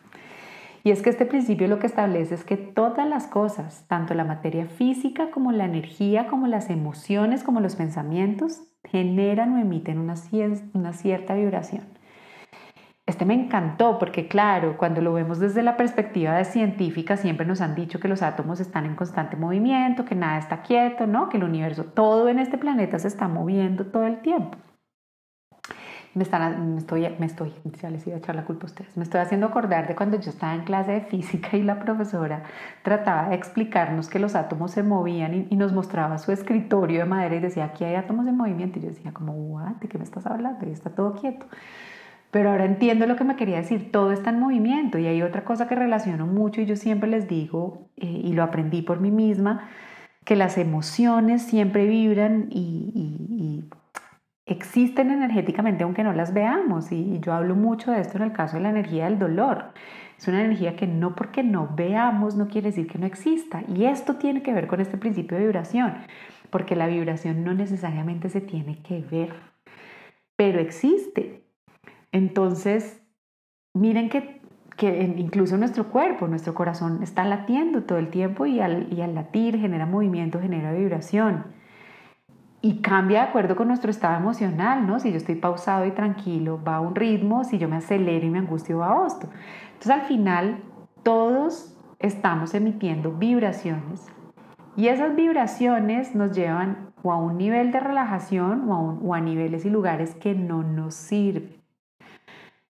Y 0.85 0.91
es 0.91 1.03
que 1.03 1.11
este 1.11 1.27
principio 1.27 1.69
lo 1.69 1.79
que 1.79 1.87
establece 1.87 2.35
es 2.35 2.45
que 2.45 2.57
todas 2.57 3.09
las 3.09 3.29
cosas, 3.29 3.85
tanto 3.87 4.15
la 4.15 4.25
materia 4.25 4.67
física 4.67 5.31
como 5.31 5.53
la 5.53 5.65
energía, 5.65 6.27
como 6.27 6.49
las 6.49 6.71
emociones, 6.71 7.45
como 7.45 7.61
los 7.61 7.77
pensamientos, 7.77 8.63
generan 8.85 9.55
o 9.55 9.59
emiten 9.59 9.99
una, 9.99 10.17
cierta 10.93 11.35
vibración. 11.35 11.85
Este 13.07 13.25
me 13.25 13.35
encantó 13.35 13.99
porque, 13.99 14.27
claro, 14.27 14.77
cuando 14.77 15.01
lo 15.01 15.13
vemos 15.13 15.39
desde 15.39 15.63
la 15.63 15.77
perspectiva 15.77 16.35
de 16.35 16.45
científica, 16.45 17.17
siempre 17.17 17.47
nos 17.47 17.61
han 17.61 17.75
dicho 17.75 18.01
que 18.01 18.09
los 18.09 18.23
átomos 18.23 18.59
están 18.59 18.85
en 18.85 18.97
constante 18.97 19.37
movimiento, 19.37 20.05
que 20.05 20.15
nada 20.15 20.39
está 20.39 20.63
quieto, 20.63 21.07
¿no? 21.07 21.29
Que 21.29 21.37
el 21.37 21.45
universo, 21.45 21.85
todo 21.85 22.29
en 22.29 22.39
este 22.39 22.59
planeta 22.59 22.99
se 22.99 23.09
está 23.09 23.29
moviendo 23.29 23.87
todo 23.87 24.07
el 24.07 24.21
tiempo 24.21 24.59
me, 26.15 26.23
están, 26.25 26.75
me 26.75 26.79
estoy, 26.79 27.09
me 27.19 27.27
estoy, 27.27 27.53
ya 27.81 27.91
les 27.91 28.07
iba 28.07 28.17
a 28.17 28.19
echar 28.19 28.35
la 28.35 28.45
culpa 28.45 28.65
a 28.65 28.67
ustedes, 28.67 28.97
me 28.97 29.03
estoy 29.03 29.21
haciendo 29.21 29.47
acordar 29.47 29.89
de 29.89 29.95
cuando 29.95 30.21
yo 30.21 30.31
estaba 30.31 30.55
en 30.55 30.65
clase 30.65 30.93
de 30.93 31.01
física 31.03 31.57
y 31.57 31.63
la 31.63 31.79
profesora 31.79 32.43
trataba 32.83 33.29
de 33.29 33.35
explicarnos 33.35 34.09
que 34.09 34.19
los 34.19 34.35
átomos 34.35 34.73
se 34.73 34.83
movían 34.83 35.47
y, 35.51 35.57
nos 35.57 35.73
mostraba 35.73 36.19
su 36.19 36.33
escritorio 36.33 37.01
de 37.01 37.05
madera 37.05 37.37
y 37.37 37.41
decía, 37.41 37.65
aquí 37.67 37.85
hay 37.85 37.95
átomos 37.95 38.27
en 38.27 38.37
movimiento. 38.37 38.81
Y 38.81 38.83
yo 38.83 38.89
decía, 38.89 39.13
como, 39.13 39.33
¿what? 39.33 39.77
¿De 39.81 39.89
qué 39.89 39.97
me 39.97 40.03
estás 40.03 40.27
hablando? 40.27 40.67
Y 40.67 40.71
está 40.71 40.91
todo 40.91 41.15
quieto. 41.15 41.47
Pero 42.33 42.51
ahora 42.51 42.65
entiendo 42.65 43.07
lo 43.07 43.15
que 43.15 43.25
me 43.25 43.37
quería 43.37 43.59
decir, 43.59 43.93
todo 43.93 44.11
está 44.11 44.31
en 44.31 44.41
movimiento 44.41 44.99
y 44.99 45.07
hay 45.07 45.23
otra 45.23 45.45
cosa 45.45 45.69
que 45.69 45.77
relaciono 45.77 46.27
mucho 46.27 46.61
y 46.61 46.67
yo 46.67 46.77
siempre 46.77 47.09
les 47.09 47.29
digo, 47.29 47.87
eh, 47.97 48.07
y 48.07 48.33
lo 48.33 48.43
aprendí 48.43 48.83
por 48.83 49.01
mí 49.01 49.11
misma, 49.11 49.69
que 50.25 50.35
las 50.35 50.59
emociones 50.59 51.43
siempre 51.43 51.87
vibran 51.87 52.47
y, 52.51 52.93
y 52.95 53.65
existen 54.47 55.11
energéticamente 55.11 55.85
aunque 55.85 56.03
no 56.03 56.13
las 56.13 56.35
veamos 56.35 56.91
y, 56.93 57.21
yo 57.21 57.33
hablo 57.33 57.55
mucho 57.55 57.93
de 57.93 58.01
esto 58.01 58.17
en 58.17 58.25
el 58.25 58.33
caso 58.33 58.57
de 58.57 58.63
la 58.63 58.71
energía 58.71 59.05
del 59.05 59.19
dolor. 59.19 59.73
Es 60.19 60.29
una 60.29 60.45
energía 60.45 60.77
que 60.77 60.87
no 60.87 61.15
porque 61.15 61.43
no 61.43 61.71
veamos 61.75 62.37
no 62.37 62.49
quiere 62.49 62.69
decir 62.69 62.87
que 62.87 62.99
no 62.99 63.07
exista 63.07 63.63
y 63.69 63.85
esto 63.85 64.17
tiene 64.17 64.43
que 64.43 64.53
ver 64.53 64.67
con 64.67 64.81
este 64.81 64.97
principio 64.97 65.37
de 65.37 65.45
vibración, 65.45 65.95
porque 66.51 66.77
la 66.77 66.87
vibración 66.87 67.45
no 67.45 67.55
necesariamente 67.55 68.29
se 68.29 68.41
tiene 68.41 68.83
que 68.83 69.01
ver, 69.01 69.35
pero 70.37 70.61
existe. 70.61 71.45
Entonces, 72.13 73.03
miren 73.75 74.11
que, 74.11 74.43
incluso 75.17 75.57
nuestro 75.57 75.89
cuerpo, 75.91 76.29
nuestro 76.29 76.55
corazón 76.55 77.03
está 77.03 77.25
latiendo 77.25 77.85
todo 77.85 77.99
el 77.99 78.11
tiempo 78.11 78.47
y 78.47 78.61
al 78.61 79.15
latir 79.15 79.59
genera 79.59 79.87
movimiento, 79.87 80.41
genera 80.41 80.73
vibración 80.73 81.62
y 82.63 82.81
cambia 82.81 83.23
de 83.23 83.29
acuerdo 83.29 83.57
con 83.57 83.67
nuestro 83.67 83.91
estado 83.91 84.17
emocional, 84.17 84.87
¿no? 84.87 85.01
Si 85.01 85.11
yo 85.11 85.17
estoy 85.17 85.35
pausado 85.35 85.85
y 85.85 85.91
tranquilo, 85.91 86.61
va 86.67 86.77
a 86.77 86.81
un 86.81 86.95
ritmo, 86.95 87.43
si 87.43 87.59
yo 87.59 87.69
me 87.69 87.77
acelero 87.77 88.25
y 88.25 88.31
me 88.31 88.39
angustio, 88.39 88.79
va 88.79 88.93
a 88.93 89.01
otro. 89.01 89.29
Entonces 89.73 89.91
al 89.91 90.03
final 90.03 90.63
todos 91.03 91.77
estamos 91.99 92.55
emitiendo 92.55 93.11
vibraciones 93.13 94.07
y 94.77 94.87
esas 94.87 95.15
vibraciones 95.17 96.15
nos 96.15 96.33
llevan 96.33 96.93
o 97.03 97.13
a 97.13 97.17
un 97.17 97.37
nivel 97.37 97.73
de 97.73 97.81
relajación 97.81 98.71
o 98.71 98.75
a, 98.75 98.79
o 98.79 99.15
a 99.15 99.21
niveles 99.21 99.65
y 99.65 99.71
lugares 99.71 100.15
que 100.15 100.35
no 100.35 100.63
nos 100.63 100.95
sirven. 100.95 101.61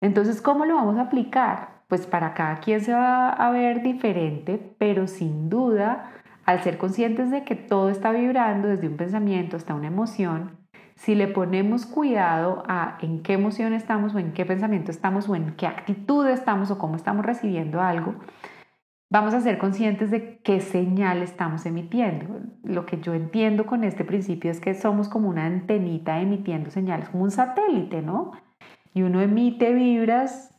Entonces, 0.01 0.41
¿cómo 0.41 0.65
lo 0.65 0.75
vamos 0.75 0.97
a 0.97 1.01
aplicar? 1.01 1.79
Pues 1.87 2.05
para 2.05 2.33
cada 2.35 2.57
quien 2.57 2.79
se 2.79 2.93
va 2.93 3.31
a 3.31 3.49
ver 3.49 3.81
diferente, 3.81 4.75
pero 4.77 5.07
sin 5.07 5.49
duda 5.49 6.11
al 6.49 6.63
ser 6.63 6.79
conscientes 6.79 7.29
de 7.29 7.43
que 7.43 7.53
todo 7.53 7.89
está 7.91 8.11
vibrando 8.11 8.69
desde 8.69 8.87
un 8.87 8.97
pensamiento 8.97 9.55
hasta 9.55 9.75
una 9.75 9.85
emoción, 9.85 10.57
si 10.95 11.13
le 11.13 11.27
ponemos 11.27 11.85
cuidado 11.85 12.63
a 12.67 12.97
en 13.01 13.21
qué 13.21 13.33
emoción 13.33 13.73
estamos 13.73 14.15
o 14.15 14.17
en 14.17 14.33
qué 14.33 14.47
pensamiento 14.47 14.89
estamos 14.89 15.29
o 15.29 15.35
en 15.35 15.55
qué 15.57 15.67
actitud 15.67 16.27
estamos 16.27 16.71
o 16.71 16.79
cómo 16.79 16.95
estamos 16.95 17.23
recibiendo 17.23 17.81
algo, 17.81 18.15
vamos 19.11 19.35
a 19.35 19.41
ser 19.41 19.59
conscientes 19.59 20.09
de 20.09 20.39
qué 20.39 20.59
señal 20.59 21.21
estamos 21.21 21.67
emitiendo. 21.67 22.39
Lo 22.63 22.87
que 22.87 22.99
yo 22.99 23.13
entiendo 23.13 23.67
con 23.67 23.83
este 23.83 24.03
principio 24.03 24.49
es 24.49 24.59
que 24.59 24.73
somos 24.73 25.07
como 25.07 25.29
una 25.29 25.45
antenita 25.45 26.19
emitiendo 26.19 26.71
señales, 26.71 27.09
como 27.09 27.25
un 27.25 27.31
satélite, 27.31 28.01
¿no? 28.01 28.31
Y 28.95 29.03
uno 29.03 29.21
emite 29.21 29.71
vibras 29.71 30.58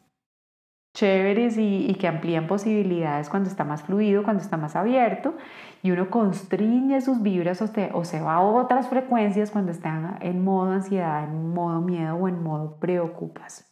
chéveres 0.95 1.57
y, 1.57 1.95
que 1.95 2.09
amplían 2.09 2.47
posibilidades 2.47 3.29
cuando 3.29 3.49
está 3.49 3.65
más 3.65 3.83
fluido, 3.83 4.23
cuando 4.23 4.43
está 4.43 4.57
más 4.57 4.77
abierto, 4.77 5.37
y 5.83 5.91
uno 5.93 6.11
constriñe 6.11 7.01
sus 7.01 7.23
vibras 7.23 7.63
o, 7.63 8.05
se 8.05 8.21
va 8.21 8.35
a 8.35 8.41
otras 8.41 8.89
frecuencias 8.89 9.51
cuando 9.51 9.73
está 9.73 10.19
en 10.21 10.45
modo 10.45 10.73
ansiedad, 10.73 11.25
en 11.25 11.55
modo 11.55 11.81
miedo 11.81 12.17
o 12.17 12.29
en 12.29 12.43
modo 12.43 12.79
preocupación. 12.79 13.69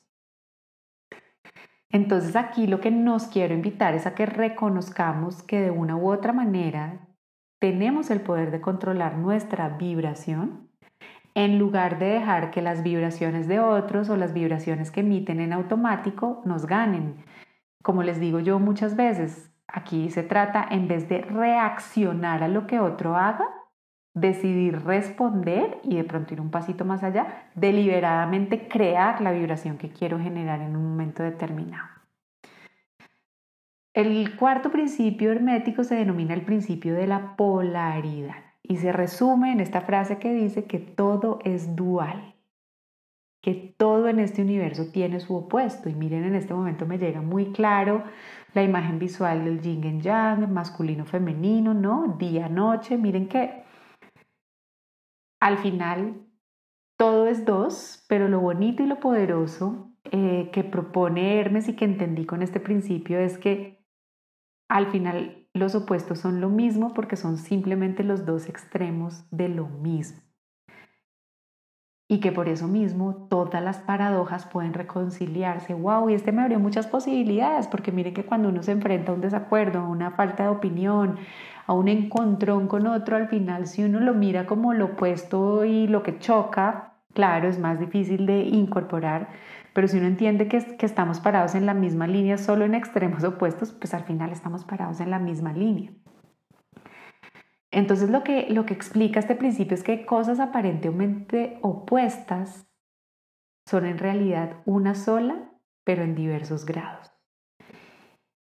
Entonces 1.91 2.37
aquí 2.37 2.67
lo 2.67 2.81
que 2.81 2.91
nos 2.91 3.27
quiero 3.27 3.55
invitar 3.55 3.95
es 3.95 4.07
a 4.07 4.15
que 4.15 4.27
reconozcamos 4.27 5.43
que 5.43 5.61
de 5.61 5.71
una 5.71 5.97
u 5.97 6.11
otra 6.11 6.33
manera 6.33 7.09
tenemos 7.59 8.11
el 8.11 8.21
poder 8.21 8.51
de 8.51 8.61
controlar 8.61 9.17
nuestra 9.17 9.71
vibración 9.71 10.68
en 11.39 11.57
lugar 11.57 12.01
de 12.01 12.07
dejar 12.07 12.51
que 12.51 12.63
las 12.63 12.83
vibraciones 12.83 13.47
de 13.47 13.61
otros 13.61 14.11
o 14.11 14.17
las 14.17 14.33
vibraciones 14.33 14.91
que 14.91 15.01
emiten 15.01 15.39
en 15.39 15.53
automático 15.53 16.43
nos 16.45 16.67
ganen. 16.67 17.15
Como 17.81 18.03
les 18.03 18.19
digo 18.19 18.41
yo 18.41 18.59
muchas 18.59 18.97
veces, 18.97 19.49
aquí 19.69 20.11
se 20.11 20.25
trata, 20.25 20.67
en 20.69 20.89
vez 20.89 21.09
de 21.09 21.21
reaccionar 21.21 22.43
a 22.43 22.49
lo 22.49 22.67
que 22.67 22.81
otro 22.81 23.15
haga, 23.15 23.47
decidir 24.15 24.83
responder 24.85 25.79
y 25.85 25.95
de 25.95 26.03
pronto 26.03 26.35
ir 26.35 26.41
un 26.41 26.51
pasito 26.51 26.85
más 26.85 27.05
allá, 27.05 27.51
deliberadamente 27.55 28.67
crear 28.67 29.21
la 29.21 29.31
vibración 29.31 29.79
que 29.79 29.91
quiero 29.91 30.19
generar 30.19 30.61
en 30.61 30.75
un 30.75 30.91
momento 30.91 31.23
determinado. 31.23 31.87
El 33.95 34.35
cuarto 34.35 34.73
principio 34.73 35.31
hermético 35.31 35.85
se 35.85 35.95
denomina 35.95 36.35
el 36.35 36.43
principio 36.43 36.97
de 36.97 37.07
la 37.07 37.37
polaridad 37.37 38.48
y 38.69 38.77
se 38.77 38.93
resume 38.93 39.51
en 39.51 39.61
esta 39.61 39.81
frase 39.81 40.19
que 40.19 40.33
dice 40.33 40.67
que 40.67 40.79
todo 40.79 41.39
es 41.43 41.75
dual, 41.75 42.35
que 43.43 43.55
todo 43.55 44.09
en 44.09 44.19
este 44.19 44.43
universo 44.43 44.93
tiene 44.93 45.21
su 45.21 45.35
opuesto. 45.35 45.89
Y 45.89 45.95
miren, 45.95 46.25
en 46.25 46.35
este 46.35 46.53
momento 46.53 46.85
me 46.85 46.99
llega 46.99 47.23
muy 47.23 47.51
claro 47.53 48.05
la 48.53 48.63
imagen 48.63 48.99
visual 48.99 49.47
del 49.47 49.63
yin 49.63 49.83
y 49.85 50.01
yang, 50.03 50.53
masculino, 50.53 51.07
femenino, 51.07 51.73
¿no? 51.73 52.17
Día, 52.19 52.51
noche. 52.51 52.99
Miren 52.99 53.29
que 53.29 53.65
al 55.41 55.57
final 55.59 56.27
todo 56.99 57.27
es 57.27 57.47
dos, 57.47 58.05
pero 58.07 58.29
lo 58.29 58.41
bonito 58.41 58.83
y 58.83 58.87
lo 58.87 59.01
poderoso 59.01 59.93
eh, 60.13 60.51
que 60.53 60.63
propone 60.63 61.41
Hermes 61.41 61.69
y 61.69 61.75
que 61.75 61.87
entendí 61.87 62.27
con 62.27 62.43
este 62.43 62.61
principio 62.61 63.19
es 63.19 63.39
que 63.39 63.83
al 64.69 64.89
final 64.89 65.38
los 65.55 65.75
opuestos 65.75 66.21
son 66.21 66.41
lo 66.41 66.49
mismo 66.51 66.95
porque 66.95 67.17
son 67.17 67.37
simplemente 67.39 68.05
los 68.05 68.25
dos 68.27 68.49
extremos 68.49 69.25
de 69.31 69.49
lo 69.49 69.69
mismo. 69.69 70.21
y 72.09 72.21
que 72.21 72.33
por 72.33 72.49
eso 72.49 72.67
mismo 72.67 73.27
todas 73.29 73.63
las 73.63 73.79
paradojas 73.79 74.47
pueden 74.47 74.73
reconciliarse. 74.73 75.75
¡Wow! 75.75 76.09
Y 76.09 76.15
este 76.15 76.33
me 76.33 76.43
abrió 76.43 76.59
muchas 76.59 76.87
posibilidades, 76.87 77.69
porque 77.69 77.93
miren 77.93 78.15
que 78.15 78.25
cuando 78.25 78.49
uno 78.49 78.63
se 78.63 78.73
enfrenta 78.73 79.13
a 79.13 79.15
un 79.15 79.21
desacuerdo, 79.21 79.81
a 79.81 79.89
una 79.89 80.13
falta 80.13 80.45
de 80.45 80.49
opinión, 80.49 81.19
a 81.67 81.75
un 81.75 81.89
encontrón 81.89 82.67
con 82.67 82.87
otro, 82.87 83.17
al 83.17 83.29
final 83.29 83.67
si 83.67 83.85
uno 83.85 84.01
lo 84.01 84.15
mira 84.15 84.47
como 84.47 84.73
lo 84.73 84.87
opuesto 84.87 85.67
y 85.67 85.87
lo 85.87 86.03
que 86.03 86.19
choca, 86.19 86.95
claro, 87.13 87.47
es 87.47 87.59
más 87.59 87.79
difícil 87.79 88.25
de 88.25 88.41
incorporar, 88.41 89.29
pero 89.79 89.87
si 89.87 89.99
uno 89.99 90.09
entiende 90.09 90.49
que, 90.49 90.57
estamos 90.57 91.21
parados 91.21 91.55
en 91.55 91.65
la 91.65 91.73
misma 91.73 92.09
línea, 92.09 92.37
solo 92.37 92.65
en 92.65 92.75
extremos 92.75 93.23
opuestos, 93.33 93.71
pues 93.71 93.95
al 93.95 94.03
final 94.03 94.33
estamos 94.33 94.65
parados 94.65 94.99
en 94.99 95.13
la 95.13 95.21
misma 95.21 95.53
línea. 95.53 95.93
Entonces 97.71 98.11
lo 98.11 98.25
que, 98.25 98.49
lo 98.51 98.67
que 98.67 98.75
explica 98.75 99.21
este 99.21 99.37
principio 99.37 99.77
es 99.77 99.85
que 99.85 100.05
cosas 100.05 100.41
aparentemente 100.41 101.61
opuestas 101.63 102.67
son 103.69 103.87
en 103.87 103.99
realidad 103.99 104.63
una 104.67 104.97
sola, 104.97 105.49
pero 105.85 106.03
en 106.03 106.17
diversos 106.17 106.67
grados. 106.67 107.13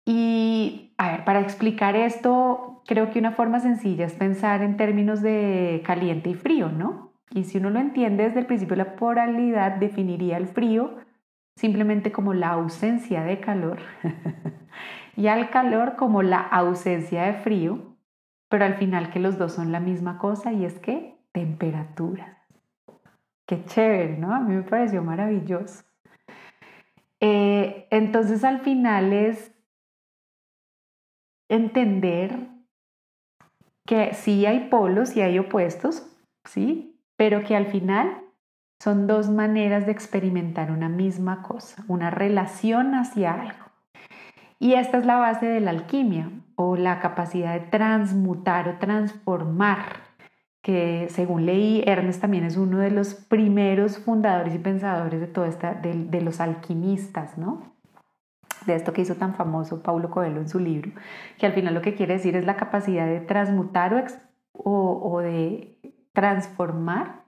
Y 0.06 0.94
a 1.00 1.14
ver, 1.14 1.26
para 1.26 1.40
explicar 1.40 1.96
esto, 1.96 2.84
creo 2.86 3.10
que 3.10 3.18
una 3.18 3.32
forma 3.32 3.60
sencilla 3.60 4.06
es 4.06 4.14
pensar 4.14 4.62
en 4.62 4.78
términos 4.78 5.24
de 5.24 5.82
caliente 5.84 6.30
y 6.30 6.36
frío, 6.36 6.70
¿no? 6.70 7.16
Y 7.32 7.46
si 7.46 7.58
uno 7.58 7.72
lo 7.72 7.80
entiende 7.80 8.26
desde 8.26 8.42
el 8.42 8.46
principio 8.46 8.76
la 8.76 8.96
polaridad, 8.96 9.78
definiría 9.78 10.38
el 10.38 10.46
frío 10.46 11.00
simplemente 11.56 12.12
como 12.12 12.34
la 12.34 12.50
ausencia 12.50 13.24
de 13.24 13.40
calor 13.40 13.80
y 15.16 15.28
al 15.28 15.50
calor 15.50 15.96
como 15.96 16.24
la 16.24 16.42
ausencia 16.42 17.24
de 17.24 17.34
frío 17.34 17.94
pero 18.54 18.66
al 18.66 18.76
final 18.76 19.10
que 19.10 19.20
los 19.20 19.40
dos 19.40 19.54
son 19.54 19.72
la 19.72 19.80
misma 19.80 20.20
cosa 20.20 20.54
y 20.54 20.64
es 20.64 20.78
que 20.78 21.18
temperatura. 21.32 22.38
Qué 23.48 23.66
chévere, 23.66 24.16
¿no? 24.20 24.32
A 24.32 24.42
mí 24.42 24.54
me 24.54 24.62
pareció 24.62 25.02
maravilloso. 25.02 25.84
Eh, 27.20 27.88
entonces 27.90 28.44
al 28.44 28.60
final 28.60 29.12
es 29.12 29.52
entender 31.50 32.48
que 33.88 34.14
sí 34.14 34.46
hay 34.46 34.70
polos 34.70 35.18
y 35.18 35.22
hay 35.22 35.40
opuestos, 35.40 36.08
¿sí? 36.46 37.02
Pero 37.16 37.44
que 37.44 37.56
al 37.56 37.66
final 37.66 38.23
son 38.84 39.08
dos 39.08 39.30
maneras 39.30 39.86
de 39.86 39.94
experimentar 39.94 40.70
una 40.70 40.90
misma 40.90 41.42
cosa, 41.42 41.86
una 41.88 42.10
relación 42.10 42.96
hacia 42.96 43.32
algo. 43.32 43.66
Y 44.60 44.74
esta 44.74 44.98
es 44.98 45.06
la 45.06 45.16
base 45.16 45.46
de 45.46 45.62
la 45.62 45.72
alquimia 45.72 46.30
o 46.56 46.76
la 46.76 47.00
capacidad 47.00 47.54
de 47.54 47.62
transmutar 47.62 48.68
o 48.68 48.80
transformar, 48.80 49.86
que 50.62 51.08
según 51.10 51.46
leí, 51.46 51.82
Ernest 51.88 52.20
también 52.20 52.44
es 52.44 52.58
uno 52.58 52.80
de 52.80 52.92
los 52.92 53.14
primeros 53.14 54.00
fundadores 54.00 54.54
y 54.54 54.60
pensadores 54.60 55.22
de 55.22 55.28
todo 55.28 55.46
esta, 55.46 55.76
de, 55.76 56.22
los 56.22 56.42
alquimistas, 56.42 57.38
¿no? 57.38 57.74
de 58.66 58.76
esto 58.76 58.92
que 58.92 59.04
hizo 59.04 59.16
tan 59.16 59.34
famoso 59.34 59.82
Paulo 59.82 60.10
Coelho 60.10 60.42
en 60.42 60.50
su 60.50 60.60
libro, 60.60 60.92
que 61.38 61.46
al 61.46 61.54
final 61.54 61.74
lo 61.74 61.82
que 61.82 61.96
quiere 61.96 62.16
decir 62.16 62.36
es 62.36 62.46
la 62.46 62.58
capacidad 62.58 63.06
de 63.06 63.22
transmutar 63.22 64.06
o, 64.52 65.20
de 65.22 65.80
transformar 66.12 67.23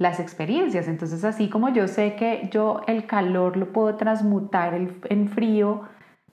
las 0.00 0.18
experiencias. 0.18 0.88
Entonces, 0.88 1.24
así 1.24 1.50
como 1.50 1.68
yo 1.68 1.86
sé 1.86 2.16
que 2.16 2.48
yo 2.50 2.80
el 2.86 3.06
calor 3.06 3.58
lo 3.58 3.70
puedo 3.70 3.96
transmutar 3.96 4.74
en 4.74 5.28
frío, 5.28 5.82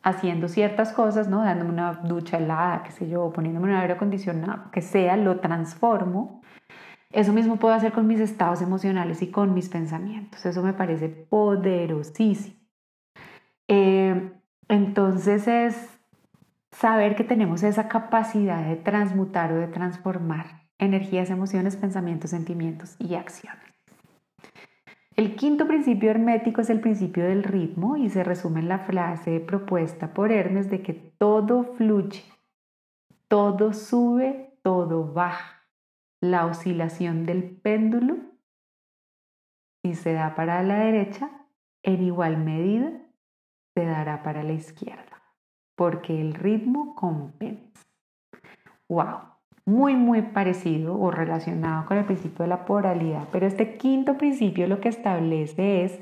haciendo 0.01 0.47
ciertas 0.47 0.93
cosas, 0.93 1.27
¿no? 1.27 1.43
Dándome 1.43 1.71
una 1.71 1.91
ducha 1.95 2.37
helada, 2.37 2.83
qué 2.83 2.91
sé 2.91 3.09
yo, 3.09 3.29
poniéndome 3.33 3.67
un 3.67 3.75
aire 3.75 3.93
acondicionado, 3.93 4.71
que 4.71 4.81
sea, 4.81 5.17
lo 5.17 5.41
transformo. 5.41 6.41
Eso 7.11 7.33
mismo 7.33 7.57
puedo 7.57 7.73
hacer 7.73 7.91
con 7.91 8.07
mis 8.07 8.21
estados 8.21 8.61
emocionales 8.61 9.21
y 9.21 9.31
con 9.31 9.53
mis 9.53 9.67
pensamientos. 9.67 10.45
Eso 10.45 10.63
me 10.63 10.71
parece 10.71 11.09
poderosísimo. 11.09 12.55
Eh, 13.67 14.31
entonces 14.69 15.45
es 15.49 15.99
saber 16.71 17.17
que 17.17 17.25
tenemos 17.25 17.63
esa 17.63 17.89
capacidad 17.89 18.65
de 18.65 18.77
transmutar 18.77 19.51
o 19.51 19.57
de 19.57 19.67
transformar 19.67 20.66
energías, 20.79 21.29
emociones, 21.29 21.75
pensamientos, 21.75 22.31
sentimientos 22.31 22.95
y 22.99 23.15
acciones. 23.15 23.63
El 25.15 25.35
quinto 25.35 25.67
principio 25.67 26.11
hermético 26.11 26.61
es 26.61 26.69
el 26.69 26.79
principio 26.79 27.23
del 27.23 27.43
ritmo 27.43 27.97
y 27.97 28.07
se 28.09 28.23
resume 28.23 28.59
en 28.59 28.69
la 28.69 28.79
frase 28.79 29.39
propuesta 29.39 30.13
por 30.13 30.31
Hermes 30.31 30.69
de 30.69 30.83
que 30.83 30.93
todo 30.93 31.63
fluye, 31.73 32.23
todo 33.27 33.73
sube, 33.73 34.59
todo 34.61 35.11
baja. 35.11 35.55
La 36.21 36.45
oscilación 36.45 37.25
del 37.25 37.43
péndulo, 37.43 38.17
si 39.83 39.95
se 39.95 40.13
da 40.13 40.35
para 40.35 40.61
la 40.63 40.79
derecha, 40.79 41.29
en 41.83 42.03
igual 42.03 42.37
medida 42.37 42.91
se 43.75 43.85
dará 43.85 44.23
para 44.23 44.43
la 44.43 44.53
izquierda, 44.53 45.21
porque 45.75 46.19
el 46.19 46.33
ritmo 46.33 46.95
compensa. 46.95 47.87
¡Wow! 48.89 49.36
Muy, 49.67 49.97
muy 49.97 50.21
parecido 50.21 50.97
o 50.97 51.11
relacionado 51.11 51.85
con 51.85 51.97
el 51.97 52.05
principio 52.05 52.43
de 52.43 52.47
la 52.47 52.63
polaridad. 52.65 53.27
Pero 53.33 53.45
este 53.45 53.75
quinto 53.75 54.17
principio 54.17 54.65
lo 54.65 54.79
que 54.79 54.87
establece 54.87 55.83
es 55.83 55.99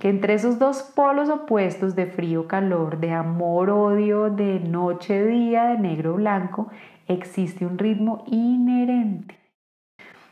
que 0.00 0.08
entre 0.08 0.34
esos 0.34 0.58
dos 0.58 0.82
polos 0.82 1.28
opuestos 1.28 1.94
de 1.94 2.06
frío-calor, 2.06 2.98
de 2.98 3.12
amor-odio, 3.12 4.30
de 4.30 4.58
noche-día, 4.58 5.66
de 5.66 5.78
negro-blanco, 5.78 6.68
existe 7.06 7.64
un 7.64 7.78
ritmo 7.78 8.24
inherente. 8.26 9.38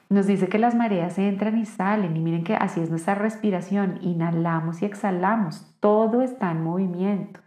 Nos 0.08 0.26
dice 0.26 0.48
que 0.48 0.58
las 0.58 0.74
mareas 0.74 1.18
entran 1.18 1.58
y 1.58 1.66
salen 1.66 2.16
y 2.16 2.20
miren 2.20 2.42
que 2.42 2.56
así 2.56 2.80
es 2.80 2.90
nuestra 2.90 3.14
respiración. 3.14 4.00
Inhalamos 4.02 4.82
y 4.82 4.86
exhalamos. 4.86 5.72
Todo 5.78 6.20
está 6.20 6.50
en 6.50 6.64
movimiento. 6.64 7.40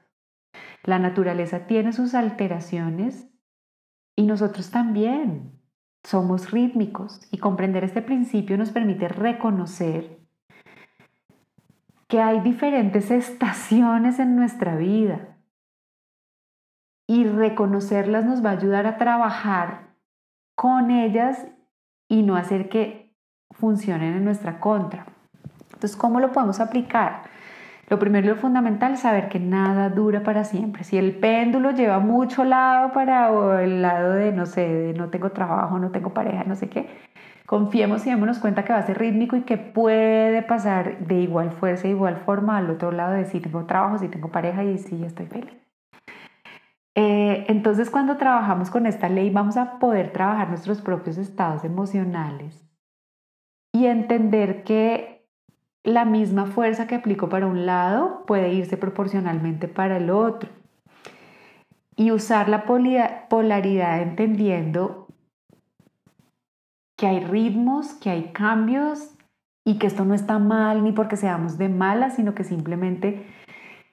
La 0.84 0.98
naturaleza 0.98 1.68
tiene 1.68 1.92
sus 1.92 2.16
alteraciones 2.16 3.28
y 4.16 4.24
nosotros 4.24 4.72
también 4.72 5.60
somos 6.04 6.52
rítmicos 6.52 7.20
y 7.32 7.38
comprender 7.38 7.84
este 7.84 8.02
principio 8.02 8.58
nos 8.58 8.72
permite 8.72 9.08
reconocer 9.08 10.20
que 12.08 12.22
hay 12.22 12.42
diferentes 12.42 13.12
estaciones 13.12 14.20
en 14.20 14.36
nuestra 14.36 14.76
vida 14.76 15.36
y 17.08 17.26
reconocerlas 17.26 18.26
nos 18.26 18.44
va 18.44 18.52
a 18.52 18.54
ayudar 18.54 18.86
a 18.86 18.98
trabajar 18.98 19.96
con 20.56 20.92
ellas 20.92 21.48
y 22.08 22.24
no 22.24 22.36
hacer 22.36 22.70
que 22.70 23.14
funcionen 23.52 24.16
en 24.16 24.26
nuestra 24.26 24.60
contra. 24.60 25.06
Entonces, 25.74 25.96
¿cómo 25.96 26.20
lo 26.20 26.32
podemos 26.32 26.60
aplicar? 26.60 27.24
Lo 27.88 28.00
primero 28.00 28.26
y 28.26 28.30
lo 28.30 28.36
fundamental 28.36 28.94
es 28.94 29.02
saber 29.02 29.30
que 29.30 29.40
nada 29.40 29.90
dura 29.90 30.24
para 30.24 30.44
siempre. 30.44 30.84
Si 30.84 30.98
el 30.98 31.16
péndulo 31.16 31.72
lleva 31.72 32.00
mucho 32.00 32.44
lado 32.44 32.92
para 32.94 33.64
el 33.64 33.82
lado 33.82 34.14
de, 34.14 34.32
no 34.32 34.48
sé, 34.48 34.68
de 34.68 34.94
no 34.94 35.10
tengo 35.10 35.32
trabajo, 35.32 35.78
no 35.78 35.92
tengo 35.92 36.12
pareja, 36.14 36.44
no 36.46 36.56
sé 36.56 36.68
qué, 36.68 36.88
confiemos 37.46 38.06
y 38.08 38.10
démonos 38.10 38.40
cuenta 38.40 38.64
que 38.64 38.74
va 38.74 38.80
a 38.80 38.88
ser 38.88 38.98
rítmico 38.98 39.36
y 39.36 39.42
que 39.42 39.58
puede 39.58 40.42
pasar 40.42 40.98
de 41.06 41.22
igual 41.22 41.52
fuerza, 41.52 41.84
de 41.84 41.90
igual 41.90 42.18
forma 42.18 42.58
al 42.58 42.72
otro 42.72 42.92
lado 42.92 43.14
de 43.14 43.26
si 43.26 43.40
tengo 43.40 43.66
trabajo, 43.66 44.00
si 44.00 44.08
tengo 44.08 44.30
pareja 44.32 44.64
y 44.64 44.80
si 44.80 45.04
estoy 45.04 45.28
feliz. 45.28 45.54
Eh, 46.96 47.46
entonces 47.50 47.90
cuando 47.90 48.18
trabajamos 48.18 48.72
con 48.72 48.86
esta 48.86 49.10
ley 49.10 49.30
vamos 49.30 49.58
a 49.58 49.80
poder 49.80 50.12
trabajar 50.12 50.48
nuestros 50.48 50.82
propios 50.82 51.18
estados 51.18 51.66
emocionales 51.66 52.66
y 53.74 53.88
entender 53.88 54.64
que 54.64 55.15
la 55.86 56.04
misma 56.04 56.48
fuerza 56.48 56.88
que 56.88 56.96
aplico 56.96 57.30
para 57.30 57.48
un 57.48 57.66
lado 57.66 58.26
puede 58.26 58.52
irse 58.54 58.76
proporcionalmente 58.76 59.68
para 59.68 59.98
el 59.98 60.10
otro. 60.10 60.50
Y 61.96 62.12
usar 62.12 62.50
la 62.50 62.66
polaridad 62.66 64.02
entendiendo 64.02 65.08
que 66.98 67.08
hay 67.08 67.20
ritmos, 67.22 67.94
que 67.94 68.10
hay 68.10 68.32
cambios 68.34 69.12
y 69.64 69.78
que 69.78 69.88
esto 69.88 70.06
no 70.06 70.14
está 70.14 70.40
mal 70.40 70.84
ni 70.84 70.92
porque 70.92 71.18
seamos 71.18 71.58
de 71.58 71.70
malas, 71.70 72.16
sino 72.16 72.36
que 72.36 72.44
simplemente 72.44 73.26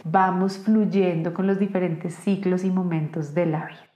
vamos 0.04 0.58
fluyendo 0.58 1.32
con 1.34 1.46
los 1.46 1.58
diferentes 1.58 2.14
ciclos 2.14 2.64
y 2.64 2.70
momentos 2.70 3.34
de 3.34 3.46
la 3.46 3.66
vida. 3.66 3.86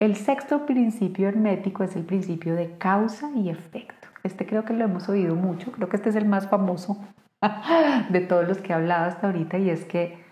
El 0.00 0.16
sexto 0.16 0.66
principio 0.66 1.28
hermético 1.28 1.84
es 1.84 1.96
el 1.96 2.04
principio 2.04 2.54
de 2.54 2.76
causa 2.76 3.30
y 3.34 3.48
efecto. 3.48 4.08
Este 4.24 4.46
creo 4.46 4.64
que 4.64 4.72
lo 4.72 4.84
hemos 4.84 5.08
oído 5.10 5.36
mucho, 5.36 5.70
creo 5.70 5.90
que 5.90 5.96
este 5.96 6.08
es 6.08 6.16
el 6.16 6.24
más 6.24 6.48
famoso 6.48 6.96
de 8.08 8.20
todos 8.20 8.48
los 8.48 8.58
que 8.58 8.72
he 8.72 8.74
hablado 8.74 9.04
hasta 9.04 9.26
ahorita 9.26 9.58
y 9.58 9.68
es 9.68 9.84
que 9.84 10.24